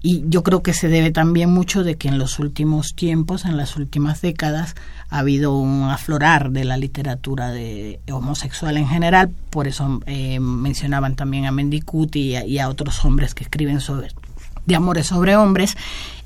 y 0.02 0.22
yo 0.28 0.42
creo 0.42 0.62
que 0.62 0.74
se 0.74 0.88
debe 0.88 1.10
también 1.10 1.50
mucho 1.50 1.82
de 1.82 1.96
que 1.96 2.08
en 2.08 2.18
los 2.18 2.38
últimos 2.38 2.94
tiempos, 2.94 3.46
en 3.46 3.56
las 3.56 3.76
últimas 3.76 4.20
décadas, 4.20 4.74
ha 5.08 5.20
habido 5.20 5.56
un 5.56 5.84
aflorar 5.84 6.50
de 6.50 6.64
la 6.64 6.76
literatura 6.76 7.50
de 7.50 7.98
homosexual 8.12 8.76
en 8.76 8.86
general. 8.86 9.30
Por 9.48 9.66
eso 9.66 10.00
eh, 10.04 10.38
mencionaban 10.38 11.16
también 11.16 11.46
a 11.46 11.52
Mendicuti 11.52 12.36
y 12.36 12.56
y 12.56 12.58
a 12.58 12.68
otros 12.68 13.02
hombres 13.06 13.34
que 13.34 13.44
escriben 13.44 13.80
sobre 13.80 14.10
de 14.66 14.76
amores 14.76 15.06
sobre 15.06 15.36
hombres 15.36 15.76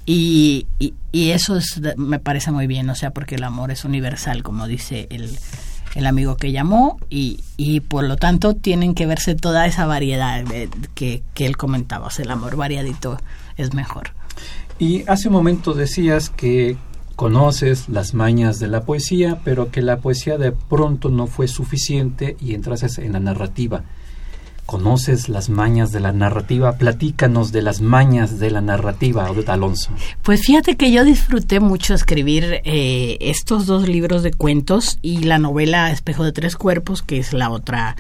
y, 0.05 0.67
y, 1.13 1.31
eso 1.31 1.57
es, 1.57 1.81
me 1.97 2.19
parece 2.19 2.51
muy 2.51 2.67
bien, 2.67 2.91
o 2.91 2.95
sea, 2.97 3.13
porque 3.13 3.37
el 3.37 3.45
amor 3.45 3.71
es 3.71 3.85
universal, 3.85 4.43
como 4.43 4.67
dice 4.67 5.07
el, 5.11 5.39
el 5.95 6.07
amigo 6.07 6.37
que 6.37 6.53
llamó, 6.53 6.99
y, 7.09 7.41
y 7.57 7.81
por 7.81 8.05
lo 8.05 8.17
tanto 8.17 8.55
tienen 8.55 8.95
que 8.95 9.07
verse 9.07 9.35
toda 9.35 9.67
esa 9.67 9.87
variedad 9.87 10.45
que, 10.95 11.23
que 11.35 11.47
él 11.47 11.57
comentaba, 11.57 12.07
o 12.07 12.23
el 12.23 12.31
amor 12.31 12.57
variadito 12.57 13.19
es 13.57 13.75
mejor. 13.75 14.11
Y 14.79 15.05
hace 15.09 15.29
un 15.29 15.35
momento 15.35 15.75
decías 15.75 16.31
que 16.31 16.77
conoces 17.17 17.91
las 17.91 18.15
mañas 18.15 18.59
de 18.61 18.69
la 18.69 18.85
poesía, 18.85 19.41
pero 19.45 19.71
que 19.71 19.83
la 19.83 19.99
poesía 19.99 20.39
de 20.39 20.53
pronto 20.53 21.11
no 21.11 21.27
fue 21.27 21.49
suficiente 21.49 22.39
y 22.41 22.55
entrases 22.55 22.97
en 22.97 23.13
la 23.13 23.21
narrativa. 23.21 23.85
¿Conoces 24.71 25.29
las 25.29 25.49
mañas 25.49 25.91
de 25.91 25.99
la 25.99 26.13
narrativa? 26.13 26.77
Platícanos 26.77 27.51
de 27.51 27.61
las 27.61 27.81
mañas 27.81 28.39
de 28.39 28.53
la 28.53 28.61
narrativa, 28.61 29.29
Odette 29.29 29.49
Alonso. 29.49 29.91
Pues 30.23 30.43
fíjate 30.43 30.77
que 30.77 30.93
yo 30.93 31.03
disfruté 31.03 31.59
mucho 31.59 31.93
escribir 31.93 32.61
eh, 32.63 33.19
estos 33.21 33.67
dos 33.67 33.89
libros 33.89 34.23
de 34.23 34.31
cuentos 34.33 35.01
y 35.03 35.25
la 35.25 35.39
novela 35.39 35.91
Espejo 35.91 36.23
de 36.23 36.31
Tres 36.31 36.55
Cuerpos, 36.55 37.03
que 37.03 37.19
es 37.19 37.33
la 37.33 37.51
otra, 37.51 37.97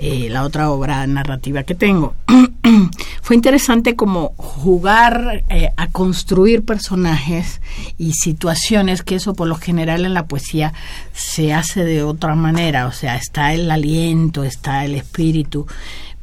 eh, 0.00 0.26
la 0.28 0.42
otra 0.42 0.72
obra 0.72 1.06
narrativa 1.06 1.62
que 1.62 1.76
tengo. 1.76 2.16
Fue 3.22 3.36
interesante 3.36 3.94
como 3.94 4.32
jugar 4.36 5.44
eh, 5.48 5.70
a 5.76 5.86
construir 5.86 6.64
personajes 6.64 7.60
y 7.96 8.14
situaciones, 8.14 9.04
que 9.04 9.14
eso 9.14 9.34
por 9.34 9.46
lo 9.46 9.54
general 9.54 10.04
en 10.04 10.14
la 10.14 10.26
poesía 10.26 10.72
se 11.12 11.54
hace 11.54 11.84
de 11.84 12.02
otra 12.02 12.34
manera, 12.34 12.86
o 12.86 12.92
sea, 12.92 13.14
está 13.14 13.54
el 13.54 13.70
aliento, 13.70 14.42
está 14.42 14.84
el 14.84 14.96
espíritu 14.96 15.66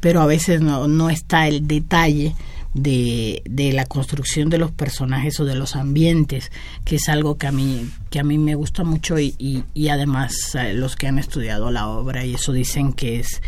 pero 0.00 0.20
a 0.20 0.26
veces 0.26 0.60
no, 0.60 0.88
no 0.88 1.10
está 1.10 1.48
el 1.48 1.66
detalle 1.66 2.34
de, 2.74 3.42
de, 3.46 3.72
la 3.72 3.86
construcción 3.86 4.50
de 4.50 4.58
los 4.58 4.70
personajes 4.70 5.40
o 5.40 5.46
de 5.46 5.54
los 5.54 5.76
ambientes, 5.76 6.52
que 6.84 6.96
es 6.96 7.08
algo 7.08 7.38
que 7.38 7.46
a 7.46 7.52
mí, 7.52 7.88
que 8.10 8.20
a 8.20 8.24
mí 8.24 8.36
me 8.36 8.54
gusta 8.54 8.84
mucho 8.84 9.18
y, 9.18 9.34
y, 9.38 9.88
además 9.88 10.54
eh, 10.54 10.74
los 10.74 10.94
que 10.94 11.06
han 11.06 11.18
estudiado 11.18 11.70
la 11.70 11.88
obra 11.88 12.26
y 12.26 12.34
eso 12.34 12.52
dicen 12.52 12.92
que 12.92 13.20
es, 13.20 13.40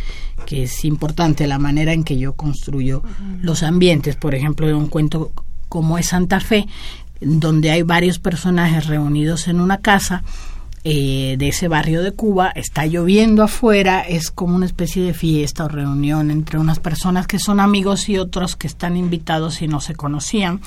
que 0.46 0.62
es 0.62 0.84
importante 0.86 1.46
la 1.46 1.58
manera 1.58 1.92
en 1.92 2.04
que 2.04 2.16
yo 2.16 2.32
construyo 2.32 3.02
los 3.42 3.62
ambientes. 3.62 4.16
Por 4.16 4.34
ejemplo, 4.34 4.66
en 4.66 4.76
un 4.76 4.88
cuento 4.88 5.30
como 5.68 5.98
es 5.98 6.06
Santa 6.08 6.40
Fe, 6.40 6.66
donde 7.20 7.70
hay 7.70 7.82
varios 7.82 8.18
personajes 8.18 8.86
reunidos 8.86 9.48
en 9.48 9.60
una 9.60 9.78
casa, 9.78 10.22
eh, 10.90 11.36
de 11.36 11.48
ese 11.48 11.68
barrio 11.68 12.02
de 12.02 12.12
Cuba, 12.12 12.50
está 12.54 12.86
lloviendo 12.86 13.42
afuera, 13.42 14.00
es 14.00 14.30
como 14.30 14.56
una 14.56 14.64
especie 14.64 15.02
de 15.02 15.12
fiesta 15.12 15.66
o 15.66 15.68
reunión 15.68 16.30
entre 16.30 16.58
unas 16.58 16.78
personas 16.78 17.26
que 17.26 17.38
son 17.38 17.60
amigos 17.60 18.08
y 18.08 18.16
otros 18.16 18.56
que 18.56 18.68
están 18.68 18.96
invitados 18.96 19.60
y 19.60 19.68
no 19.68 19.82
se 19.82 19.94
conocían. 19.94 20.62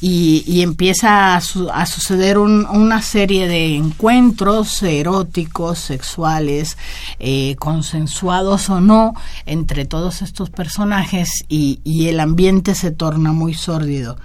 Y, 0.00 0.62
empieza 0.62 1.36
a, 1.36 1.40
suceder 1.42 2.38
una 2.38 3.02
serie 3.02 3.48
de 3.48 3.76
encuentros 3.76 4.82
eróticos, 4.82 5.78
sexuales, 5.78 6.78
eh, 7.18 7.54
consensuados 7.58 8.70
o 8.70 8.80
no, 8.80 9.12
entre 9.44 9.84
todos 9.84 10.22
estos 10.22 10.48
personajes 10.48 11.44
y, 11.50 11.80
y 11.84 12.08
el 12.08 12.20
ambiente 12.20 12.74
se 12.74 12.92
torna 12.92 13.32
muy 13.32 13.52
sórdido. 13.52 14.16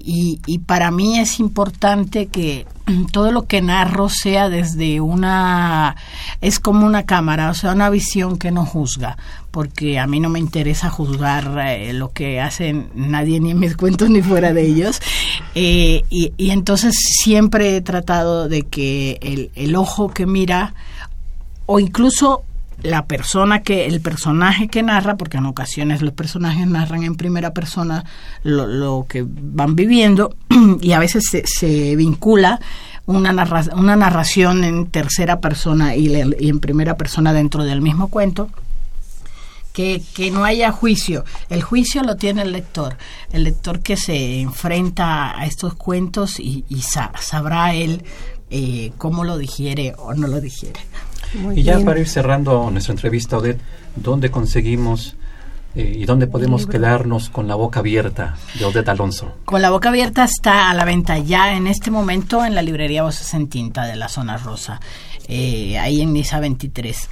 Y, 0.00 0.40
y, 0.46 0.58
para 0.60 0.90
mí 0.90 1.18
es 1.18 1.40
importante 1.40 2.26
que 2.26 2.66
todo 3.12 3.32
lo 3.32 3.46
que 3.46 3.60
narro 3.60 4.08
sea 4.08 4.48
desde 4.48 5.00
una 5.00 5.96
es 6.40 6.60
como 6.60 6.86
una 6.86 7.04
cámara 7.04 7.50
o 7.50 7.54
sea 7.54 7.72
una 7.72 7.90
visión 7.90 8.38
que 8.38 8.50
no 8.50 8.64
juzga 8.64 9.16
porque 9.50 9.98
a 9.98 10.06
mí 10.06 10.20
no 10.20 10.28
me 10.28 10.38
interesa 10.38 10.88
juzgar 10.88 11.58
eh, 11.66 11.92
lo 11.92 12.12
que 12.12 12.40
hacen 12.40 12.90
nadie 12.94 13.40
ni 13.40 13.50
en 13.50 13.58
mis 13.58 13.76
cuentos 13.76 14.08
ni 14.10 14.22
fuera 14.22 14.52
de 14.52 14.66
ellos. 14.66 15.00
Eh, 15.54 16.04
y, 16.08 16.32
y, 16.36 16.50
entonces 16.50 16.94
siempre 16.94 17.74
he 17.74 17.80
tratado 17.80 18.48
de 18.48 18.62
que 18.62 19.18
el, 19.22 19.50
el 19.56 19.74
ojo 19.74 20.08
que 20.08 20.24
mira 20.24 20.74
o 21.66 21.80
incluso 21.80 22.44
la 22.82 23.06
persona 23.06 23.62
que, 23.62 23.86
el 23.86 24.00
personaje 24.00 24.68
que 24.68 24.82
narra, 24.82 25.16
porque 25.16 25.38
en 25.38 25.46
ocasiones 25.46 26.02
los 26.02 26.14
personajes 26.14 26.66
narran 26.66 27.02
en 27.02 27.16
primera 27.16 27.52
persona 27.52 28.04
lo, 28.42 29.06
que 29.08 29.24
van 29.26 29.74
viviendo 29.74 30.36
y 30.80 30.92
a 30.92 30.98
veces 30.98 31.24
se, 31.30 31.44
se 31.46 31.96
vincula 31.96 32.60
una, 33.06 33.32
una 33.74 33.96
narración 33.96 34.64
en 34.64 34.86
tercera 34.86 35.40
persona 35.40 35.96
y, 35.96 36.12
y 36.38 36.48
en 36.48 36.60
primera 36.60 36.96
persona 36.96 37.32
dentro 37.32 37.64
del 37.64 37.80
mismo 37.80 38.08
cuento 38.08 38.50
que, 39.72 40.02
que, 40.14 40.30
no 40.30 40.44
haya 40.44 40.72
juicio. 40.72 41.24
El 41.48 41.62
juicio 41.62 42.02
lo 42.02 42.16
tiene 42.16 42.42
el 42.42 42.52
lector. 42.52 42.96
El 43.32 43.44
lector 43.44 43.80
que 43.80 43.96
se 43.96 44.40
enfrenta 44.40 45.38
a 45.38 45.46
estos 45.46 45.74
cuentos 45.74 46.40
y, 46.40 46.64
sabrá 46.82 47.74
él 47.74 48.02
eh, 48.50 48.92
cómo 48.98 49.24
lo 49.24 49.38
digiere 49.38 49.94
o 49.96 50.14
no 50.14 50.26
lo 50.26 50.40
digiere. 50.40 50.80
Y 51.54 51.62
ya 51.62 51.78
para 51.80 52.00
ir 52.00 52.08
cerrando 52.08 52.70
nuestra 52.70 52.92
entrevista, 52.92 53.38
Odette, 53.38 53.60
¿dónde 53.96 54.30
conseguimos 54.30 55.16
eh, 55.74 55.92
y 55.96 56.04
dónde 56.04 56.26
podemos 56.26 56.66
quedarnos 56.66 57.28
con 57.28 57.46
la 57.48 57.54
boca 57.54 57.80
abierta 57.80 58.36
de 58.58 58.64
Odette 58.64 58.88
Alonso? 58.88 59.34
Con 59.44 59.62
la 59.62 59.70
boca 59.70 59.90
abierta 59.90 60.24
está 60.24 60.70
a 60.70 60.74
la 60.74 60.84
venta 60.84 61.18
ya 61.18 61.54
en 61.54 61.66
este 61.66 61.90
momento 61.90 62.44
en 62.44 62.54
la 62.54 62.62
librería 62.62 63.02
Voces 63.02 63.34
en 63.34 63.48
Tinta 63.48 63.86
de 63.86 63.96
la 63.96 64.08
Zona 64.08 64.38
Rosa, 64.38 64.80
eh, 65.28 65.78
ahí 65.78 66.00
en 66.00 66.12
Nisa 66.12 66.40
23 66.40 67.08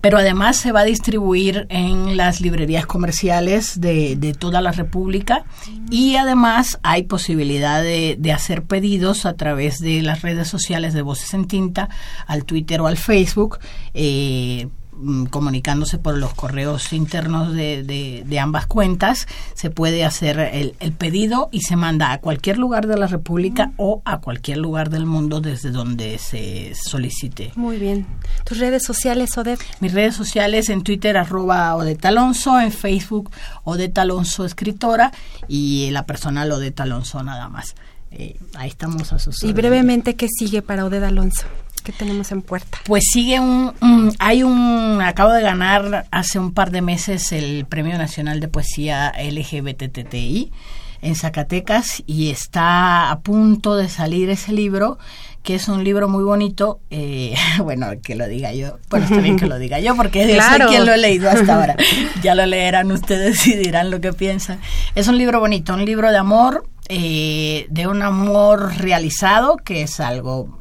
pero 0.00 0.18
además 0.18 0.56
se 0.56 0.72
va 0.72 0.80
a 0.80 0.84
distribuir 0.84 1.66
en 1.70 2.16
las 2.16 2.40
librerías 2.40 2.86
comerciales 2.86 3.80
de, 3.80 4.16
de 4.16 4.32
toda 4.32 4.60
la 4.60 4.72
República 4.72 5.44
y 5.90 6.16
además 6.16 6.78
hay 6.82 7.04
posibilidad 7.04 7.82
de, 7.82 8.16
de, 8.18 8.32
hacer 8.32 8.62
pedidos 8.62 9.26
a 9.26 9.34
través 9.34 9.78
de 9.78 10.02
las 10.02 10.22
redes 10.22 10.48
sociales 10.48 10.94
de 10.94 11.02
Voces 11.02 11.34
en 11.34 11.46
Tinta, 11.46 11.88
al 12.26 12.44
Twitter 12.44 12.80
o 12.80 12.86
al 12.86 12.96
Facebook. 12.96 13.58
Eh, 13.94 14.68
Mm, 15.00 15.26
comunicándose 15.26 15.98
por 15.98 16.18
los 16.18 16.34
correos 16.34 16.92
internos 16.92 17.52
de, 17.52 17.84
de, 18.26 18.40
ambas 18.40 18.66
cuentas, 18.66 19.28
se 19.54 19.70
puede 19.70 20.04
hacer 20.04 20.40
el, 20.40 20.74
el, 20.80 20.90
pedido 20.90 21.48
y 21.52 21.60
se 21.60 21.76
manda 21.76 22.10
a 22.10 22.18
cualquier 22.18 22.58
lugar 22.58 22.88
de 22.88 22.98
la 22.98 23.06
República 23.06 23.70
o 23.76 24.02
a 24.04 24.18
cualquier 24.18 24.58
lugar 24.58 24.90
del 24.90 25.06
mundo 25.06 25.40
desde 25.40 25.70
donde 25.70 26.18
se 26.18 26.72
solicite. 26.74 27.52
Muy 27.54 27.76
bien. 27.76 28.06
¿Tus 28.44 28.58
redes 28.58 28.82
sociales, 28.82 29.38
Odette? 29.38 29.60
Mis 29.78 29.92
redes 29.92 30.16
sociales 30.16 30.68
en 30.68 30.82
Twitter, 30.82 31.16
arroba 31.16 31.76
Odette 31.76 32.06
Alonso, 32.06 32.60
en 32.60 32.72
Facebook, 32.72 33.30
Odette 33.62 33.98
Alonso 33.98 34.44
Escritora 34.44 35.12
y 35.46 35.90
la 35.92 36.06
personal 36.06 36.50
Odette 36.50 36.80
Alonso 36.80 37.22
nada 37.22 37.48
más. 37.48 37.76
Eh, 38.10 38.36
ahí 38.56 38.70
estamos 38.70 39.12
a 39.12 39.20
sus 39.20 39.44
Y 39.44 39.52
brevemente, 39.52 40.16
¿qué 40.16 40.26
sigue 40.28 40.60
para 40.60 40.84
Odette 40.84 41.04
Alonso? 41.04 41.46
¿Qué 41.88 41.92
tenemos 41.92 42.30
en 42.32 42.42
puerta? 42.42 42.76
Pues 42.84 43.02
sigue 43.10 43.40
un, 43.40 43.72
hay 44.18 44.42
un, 44.42 45.00
acabo 45.00 45.32
de 45.32 45.40
ganar 45.40 46.04
hace 46.10 46.38
un 46.38 46.52
par 46.52 46.70
de 46.70 46.82
meses 46.82 47.32
el 47.32 47.64
Premio 47.64 47.96
Nacional 47.96 48.40
de 48.40 48.48
Poesía 48.48 49.14
LGBTTI 49.18 50.52
en 51.00 51.14
Zacatecas 51.14 52.02
y 52.06 52.28
está 52.28 53.10
a 53.10 53.20
punto 53.20 53.74
de 53.74 53.88
salir 53.88 54.28
ese 54.28 54.52
libro 54.52 54.98
que 55.42 55.54
es 55.54 55.66
un 55.68 55.82
libro 55.82 56.10
muy 56.10 56.24
bonito, 56.24 56.80
eh, 56.90 57.34
bueno, 57.64 57.86
que 58.02 58.16
lo 58.16 58.28
diga 58.28 58.52
yo, 58.52 58.76
bueno, 58.90 59.06
está 59.06 59.22
bien 59.22 59.38
que 59.38 59.46
lo 59.46 59.58
diga 59.58 59.80
yo, 59.80 59.96
porque 59.96 60.30
claro. 60.34 60.66
sé 60.66 60.70
quién 60.70 60.84
lo 60.84 60.92
he 60.92 60.98
leído 60.98 61.30
hasta 61.30 61.54
ahora, 61.54 61.74
ya 62.22 62.34
lo 62.34 62.44
leerán 62.44 62.92
ustedes 62.92 63.46
y 63.46 63.56
dirán 63.56 63.90
lo 63.90 64.02
que 64.02 64.12
piensan. 64.12 64.60
Es 64.94 65.08
un 65.08 65.16
libro 65.16 65.40
bonito, 65.40 65.72
un 65.72 65.86
libro 65.86 66.10
de 66.10 66.18
amor, 66.18 66.68
eh, 66.90 67.66
de 67.70 67.86
un 67.86 68.02
amor 68.02 68.76
realizado, 68.76 69.56
que 69.56 69.80
es 69.82 70.00
algo 70.00 70.58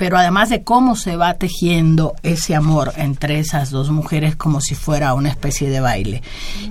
pero 0.00 0.16
además 0.16 0.48
de 0.48 0.62
cómo 0.62 0.96
se 0.96 1.16
va 1.16 1.34
tejiendo 1.34 2.14
ese 2.22 2.54
amor 2.54 2.94
entre 2.96 3.38
esas 3.38 3.68
dos 3.68 3.90
mujeres 3.90 4.34
como 4.34 4.62
si 4.62 4.74
fuera 4.74 5.12
una 5.12 5.28
especie 5.28 5.68
de 5.68 5.80
baile. 5.80 6.22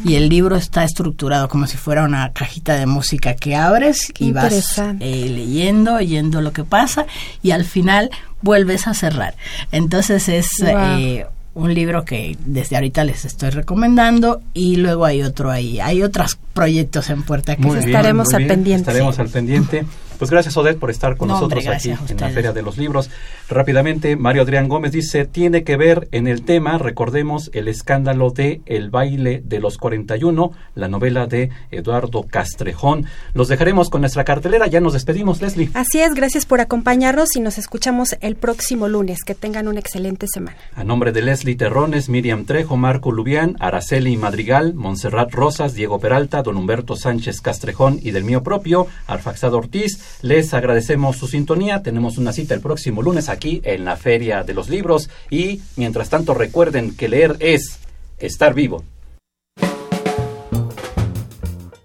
Y 0.03 0.15
el 0.15 0.29
libro 0.29 0.55
está 0.55 0.83
estructurado 0.83 1.47
como 1.47 1.67
si 1.67 1.77
fuera 1.77 2.05
una 2.05 2.33
cajita 2.33 2.73
de 2.73 2.87
música 2.87 3.35
que 3.35 3.55
abres 3.55 4.11
y 4.17 4.31
vas 4.31 4.79
eh, 4.79 5.29
leyendo, 5.29 5.93
oyendo 5.93 6.41
lo 6.41 6.53
que 6.53 6.63
pasa 6.63 7.05
y 7.43 7.51
al 7.51 7.65
final 7.65 8.09
vuelves 8.41 8.87
a 8.87 8.95
cerrar. 8.95 9.35
Entonces 9.71 10.27
es... 10.27 10.49
Eh, 10.65 11.27
un 11.53 11.73
libro 11.73 12.05
que 12.05 12.37
desde 12.45 12.77
ahorita 12.77 13.03
les 13.03 13.25
estoy 13.25 13.49
recomendando 13.49 14.41
y 14.53 14.77
luego 14.77 15.05
hay 15.05 15.23
otro 15.23 15.51
ahí. 15.51 15.79
Hay 15.79 16.03
otros 16.03 16.39
proyectos 16.53 17.09
en 17.09 17.23
puerta 17.23 17.57
que 17.57 17.67
estaremos 17.67 18.33
al 18.33 18.47
pendiente. 18.47 18.89
Estaremos 18.89 19.19
al 19.19 19.29
pendiente. 19.29 19.85
Pues 20.19 20.31
gracias, 20.31 20.57
Odette, 20.57 20.77
por 20.77 20.91
estar 20.91 21.15
con 21.15 21.29
nosotros 21.29 21.65
aquí 21.67 21.91
en 21.91 22.17
la 22.19 22.29
Feria 22.29 22.51
de 22.51 22.61
los 22.61 22.77
Libros. 22.77 23.09
Rápidamente, 23.47 24.17
Mario 24.17 24.41
Adrián 24.41 24.67
Gómez 24.67 24.91
dice, 24.91 25.23
tiene 25.23 25.63
que 25.63 25.77
ver 25.77 26.09
en 26.11 26.27
el 26.27 26.43
tema, 26.43 26.77
recordemos, 26.77 27.49
el 27.53 27.69
escándalo 27.69 28.29
de 28.29 28.61
El 28.65 28.89
baile 28.89 29.41
de 29.45 29.59
los 29.61 29.77
41, 29.77 30.51
la 30.75 30.89
novela 30.89 31.25
de 31.25 31.51
Eduardo 31.71 32.23
Castrejón. 32.29 33.05
Los 33.33 33.47
dejaremos 33.47 33.89
con 33.89 34.01
nuestra 34.01 34.25
cartelera, 34.25 34.67
ya 34.67 34.81
nos 34.81 34.91
despedimos, 34.91 35.41
Leslie. 35.41 35.71
Así 35.73 36.01
es, 36.01 36.13
gracias 36.13 36.45
por 36.45 36.59
acompañarnos 36.59 37.37
y 37.37 37.39
nos 37.39 37.57
escuchamos 37.57 38.17
el 38.19 38.35
próximo 38.35 38.89
lunes. 38.89 39.23
Que 39.23 39.35
tengan 39.35 39.69
una 39.69 39.79
excelente 39.79 40.27
semana. 40.27 40.57
A 40.75 40.83
nombre 40.83 41.13
de 41.13 41.21
Leslie 41.21 41.55
Terrones, 41.55 42.09
Miriam 42.09 42.43
Trejo, 42.43 42.75
Marco 42.75 43.13
Lubián, 43.13 43.55
Araceli 43.61 44.17
Madrigal, 44.17 44.73
Montserrat 44.73 45.31
Rosas, 45.31 45.75
Diego 45.75 45.99
Peralta, 45.99 46.43
don 46.43 46.57
Humberto 46.57 46.97
Sánchez 46.97 47.39
Castrejón 47.39 47.99
y 48.03 48.11
del 48.11 48.25
mío 48.25 48.43
propio, 48.43 48.87
Arfaxado 49.07 49.57
Ortiz, 49.57 50.08
les 50.21 50.53
agradecemos 50.53 51.17
su 51.17 51.27
sintonía. 51.27 51.83
Tenemos 51.83 52.17
una 52.17 52.33
cita 52.33 52.53
el 52.53 52.61
próximo 52.61 53.01
lunes 53.01 53.29
aquí 53.29 53.61
en 53.63 53.85
la 53.85 53.95
Feria 53.95 54.43
de 54.43 54.53
los 54.53 54.69
Libros. 54.69 55.09
Y 55.29 55.61
mientras 55.75 56.09
tanto 56.09 56.33
recuerden 56.33 56.95
que 56.95 57.09
leer 57.09 57.35
es 57.39 57.79
estar 58.17 58.53
vivo. 58.53 58.83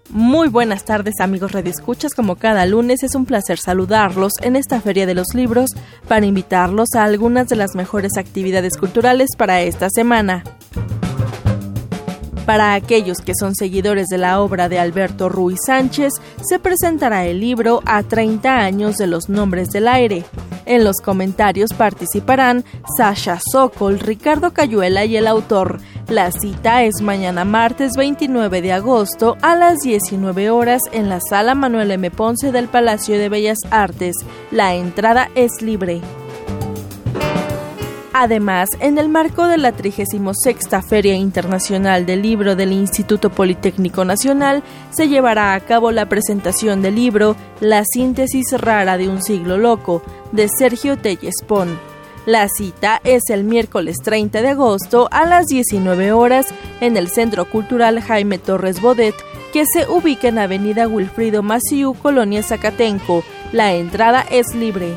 Muy 0.09 0.47
buenas 0.47 0.85
tardes 0.85 1.15
amigos 1.19 1.51
redescuchas, 1.51 2.13
como 2.13 2.37
cada 2.37 2.65
lunes 2.65 3.03
es 3.03 3.15
un 3.15 3.25
placer 3.25 3.57
saludarlos 3.57 4.31
en 4.41 4.55
esta 4.55 4.79
Feria 4.79 5.05
de 5.05 5.13
los 5.13 5.33
Libros 5.33 5.71
para 6.07 6.25
invitarlos 6.25 6.87
a 6.95 7.03
algunas 7.03 7.49
de 7.49 7.57
las 7.57 7.75
mejores 7.75 8.15
actividades 8.17 8.77
culturales 8.77 9.31
para 9.37 9.61
esta 9.61 9.89
semana. 9.89 10.45
Para 12.45 12.75
aquellos 12.75 13.19
que 13.19 13.33
son 13.39 13.55
seguidores 13.55 14.07
de 14.07 14.19
la 14.19 14.39
obra 14.39 14.69
de 14.69 14.77
Alberto 14.77 15.29
Ruiz 15.29 15.59
Sánchez, 15.65 16.13
se 16.47 16.59
presentará 16.59 17.25
el 17.25 17.39
libro 17.39 17.81
A 17.85 18.03
30 18.03 18.57
años 18.57 18.97
de 18.97 19.07
los 19.07 19.29
nombres 19.29 19.69
del 19.69 19.87
aire. 19.87 20.25
En 20.65 20.83
los 20.83 20.97
comentarios 20.97 21.73
participarán 21.73 22.63
Sasha 22.97 23.39
Sokol, 23.51 23.99
Ricardo 23.99 24.53
Cayuela 24.53 25.05
y 25.05 25.17
el 25.17 25.27
autor. 25.27 25.79
La 26.07 26.31
cita 26.31 26.83
es 26.83 27.01
mañana 27.01 27.45
martes 27.45 27.93
29 27.97 28.61
de 28.61 28.73
agosto 28.73 29.37
a 29.41 29.55
las 29.55 29.79
19 29.79 30.51
horas 30.51 30.81
en 30.91 31.09
la 31.09 31.19
sala 31.21 31.55
Manuel 31.55 31.91
M. 31.91 32.11
Ponce 32.11 32.51
del 32.51 32.67
Palacio 32.67 33.17
de 33.17 33.29
Bellas 33.29 33.59
Artes. 33.71 34.15
La 34.51 34.75
entrada 34.75 35.29
es 35.33 35.61
libre. 35.61 36.01
Además, 38.17 38.69
en 38.79 38.97
el 38.97 39.09
marco 39.09 39.45
de 39.45 39.57
la 39.57 39.73
36 39.73 40.21
Feria 40.87 41.15
Internacional 41.15 42.05
del 42.05 42.21
Libro 42.21 42.55
del 42.55 42.71
Instituto 42.71 43.29
Politécnico 43.29 44.05
Nacional, 44.05 44.63
se 44.89 45.09
llevará 45.09 45.53
a 45.53 45.59
cabo 45.59 45.91
la 45.91 46.07
presentación 46.07 46.81
del 46.81 46.95
libro 46.95 47.35
La 47.59 47.83
síntesis 47.83 48.53
rara 48.53 48.97
de 48.97 49.09
un 49.09 49.21
siglo 49.21 49.57
loco, 49.57 50.01
de 50.31 50.47
Sergio 50.47 50.97
Tellespón. 50.97 51.77
La 52.25 52.47
cita 52.47 53.01
es 53.03 53.23
el 53.29 53.43
miércoles 53.43 53.97
30 54.01 54.41
de 54.41 54.47
agosto 54.47 55.09
a 55.11 55.25
las 55.25 55.47
19 55.47 56.13
horas 56.13 56.45
en 56.79 56.95
el 56.95 57.09
Centro 57.09 57.43
Cultural 57.43 57.99
Jaime 57.99 58.37
Torres 58.37 58.79
Bodet, 58.79 59.15
que 59.51 59.65
se 59.65 59.89
ubica 59.89 60.29
en 60.29 60.39
Avenida 60.39 60.87
Wilfrido 60.87 61.43
Maciú, 61.43 61.93
Colonia 61.95 62.43
Zacatenco. 62.43 63.25
La 63.51 63.73
entrada 63.73 64.25
es 64.31 64.55
libre. 64.55 64.95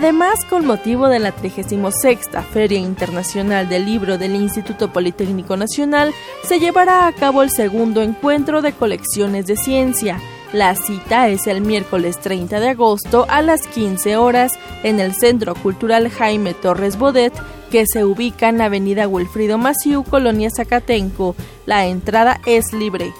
Además, 0.00 0.44
con 0.44 0.64
motivo 0.64 1.08
de 1.08 1.18
la 1.18 1.32
36 1.32 2.20
Feria 2.52 2.78
Internacional 2.78 3.68
del 3.68 3.84
Libro 3.84 4.16
del 4.16 4.36
Instituto 4.36 4.92
Politécnico 4.92 5.56
Nacional, 5.56 6.14
se 6.44 6.60
llevará 6.60 7.08
a 7.08 7.12
cabo 7.12 7.42
el 7.42 7.50
segundo 7.50 8.00
encuentro 8.00 8.62
de 8.62 8.72
colecciones 8.72 9.46
de 9.46 9.56
ciencia. 9.56 10.20
La 10.52 10.76
cita 10.76 11.28
es 11.28 11.48
el 11.48 11.62
miércoles 11.62 12.20
30 12.20 12.60
de 12.60 12.68
agosto 12.68 13.26
a 13.28 13.42
las 13.42 13.66
15 13.66 14.16
horas 14.16 14.52
en 14.84 15.00
el 15.00 15.16
Centro 15.16 15.56
Cultural 15.56 16.08
Jaime 16.10 16.54
Torres 16.54 16.96
Bodet, 16.96 17.32
que 17.68 17.84
se 17.84 18.04
ubica 18.04 18.50
en 18.50 18.58
la 18.58 18.66
Avenida 18.66 19.08
Wilfrido 19.08 19.58
Maciú, 19.58 20.04
Colonia 20.04 20.48
Zacatenco. 20.56 21.34
La 21.66 21.86
entrada 21.86 22.40
es 22.46 22.72
libre. 22.72 23.12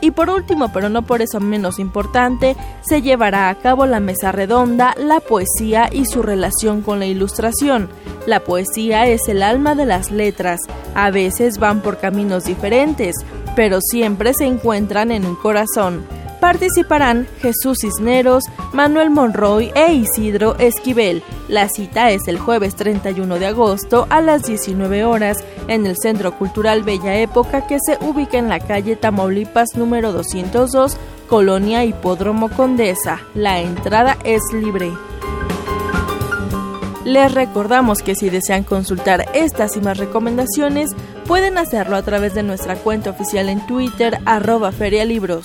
Y 0.00 0.12
por 0.12 0.30
último, 0.30 0.72
pero 0.72 0.88
no 0.88 1.02
por 1.02 1.20
eso 1.22 1.40
menos 1.40 1.78
importante, 1.78 2.56
se 2.80 3.02
llevará 3.02 3.48
a 3.48 3.54
cabo 3.56 3.86
la 3.86 4.00
mesa 4.00 4.32
redonda 4.32 4.94
La 4.96 5.20
poesía 5.20 5.88
y 5.92 6.06
su 6.06 6.22
relación 6.22 6.82
con 6.82 6.98
la 6.98 7.06
ilustración. 7.06 7.88
La 8.26 8.40
poesía 8.40 9.06
es 9.06 9.28
el 9.28 9.42
alma 9.42 9.74
de 9.74 9.86
las 9.86 10.10
letras. 10.10 10.60
A 10.94 11.10
veces 11.10 11.58
van 11.58 11.82
por 11.82 11.98
caminos 11.98 12.44
diferentes, 12.44 13.14
pero 13.56 13.80
siempre 13.80 14.32
se 14.34 14.44
encuentran 14.44 15.10
en 15.10 15.26
un 15.26 15.36
corazón. 15.36 16.04
Participarán 16.40 17.28
Jesús 17.42 17.78
Cisneros, 17.82 18.44
Manuel 18.72 19.10
Monroy 19.10 19.70
e 19.74 19.92
Isidro 19.92 20.56
Esquivel. 20.58 21.22
La 21.48 21.68
cita 21.68 22.10
es 22.10 22.26
el 22.28 22.38
jueves 22.38 22.74
31 22.76 23.38
de 23.38 23.46
agosto 23.46 24.06
a 24.08 24.22
las 24.22 24.44
19 24.44 25.04
horas 25.04 25.36
en 25.68 25.86
el 25.86 25.96
Centro 26.00 26.36
Cultural 26.38 26.82
Bella 26.82 27.16
Época 27.16 27.66
que 27.66 27.78
se 27.84 27.98
ubica 28.04 28.38
en 28.38 28.48
la 28.48 28.58
calle 28.58 28.96
Tamaulipas 28.96 29.76
número 29.76 30.12
202, 30.12 30.96
Colonia 31.28 31.84
Hipódromo 31.84 32.48
Condesa. 32.48 33.20
La 33.34 33.60
entrada 33.60 34.16
es 34.24 34.40
libre. 34.52 34.90
Les 37.04 37.32
recordamos 37.32 38.02
que 38.02 38.14
si 38.14 38.30
desean 38.30 38.62
consultar 38.62 39.26
estas 39.34 39.76
y 39.76 39.80
más 39.80 39.98
recomendaciones, 39.98 40.90
pueden 41.26 41.58
hacerlo 41.58 41.96
a 41.96 42.02
través 42.02 42.34
de 42.34 42.42
nuestra 42.42 42.76
cuenta 42.76 43.10
oficial 43.10 43.48
en 43.48 43.66
Twitter, 43.66 44.18
arroba 44.26 44.70
ferialibros. 44.72 45.44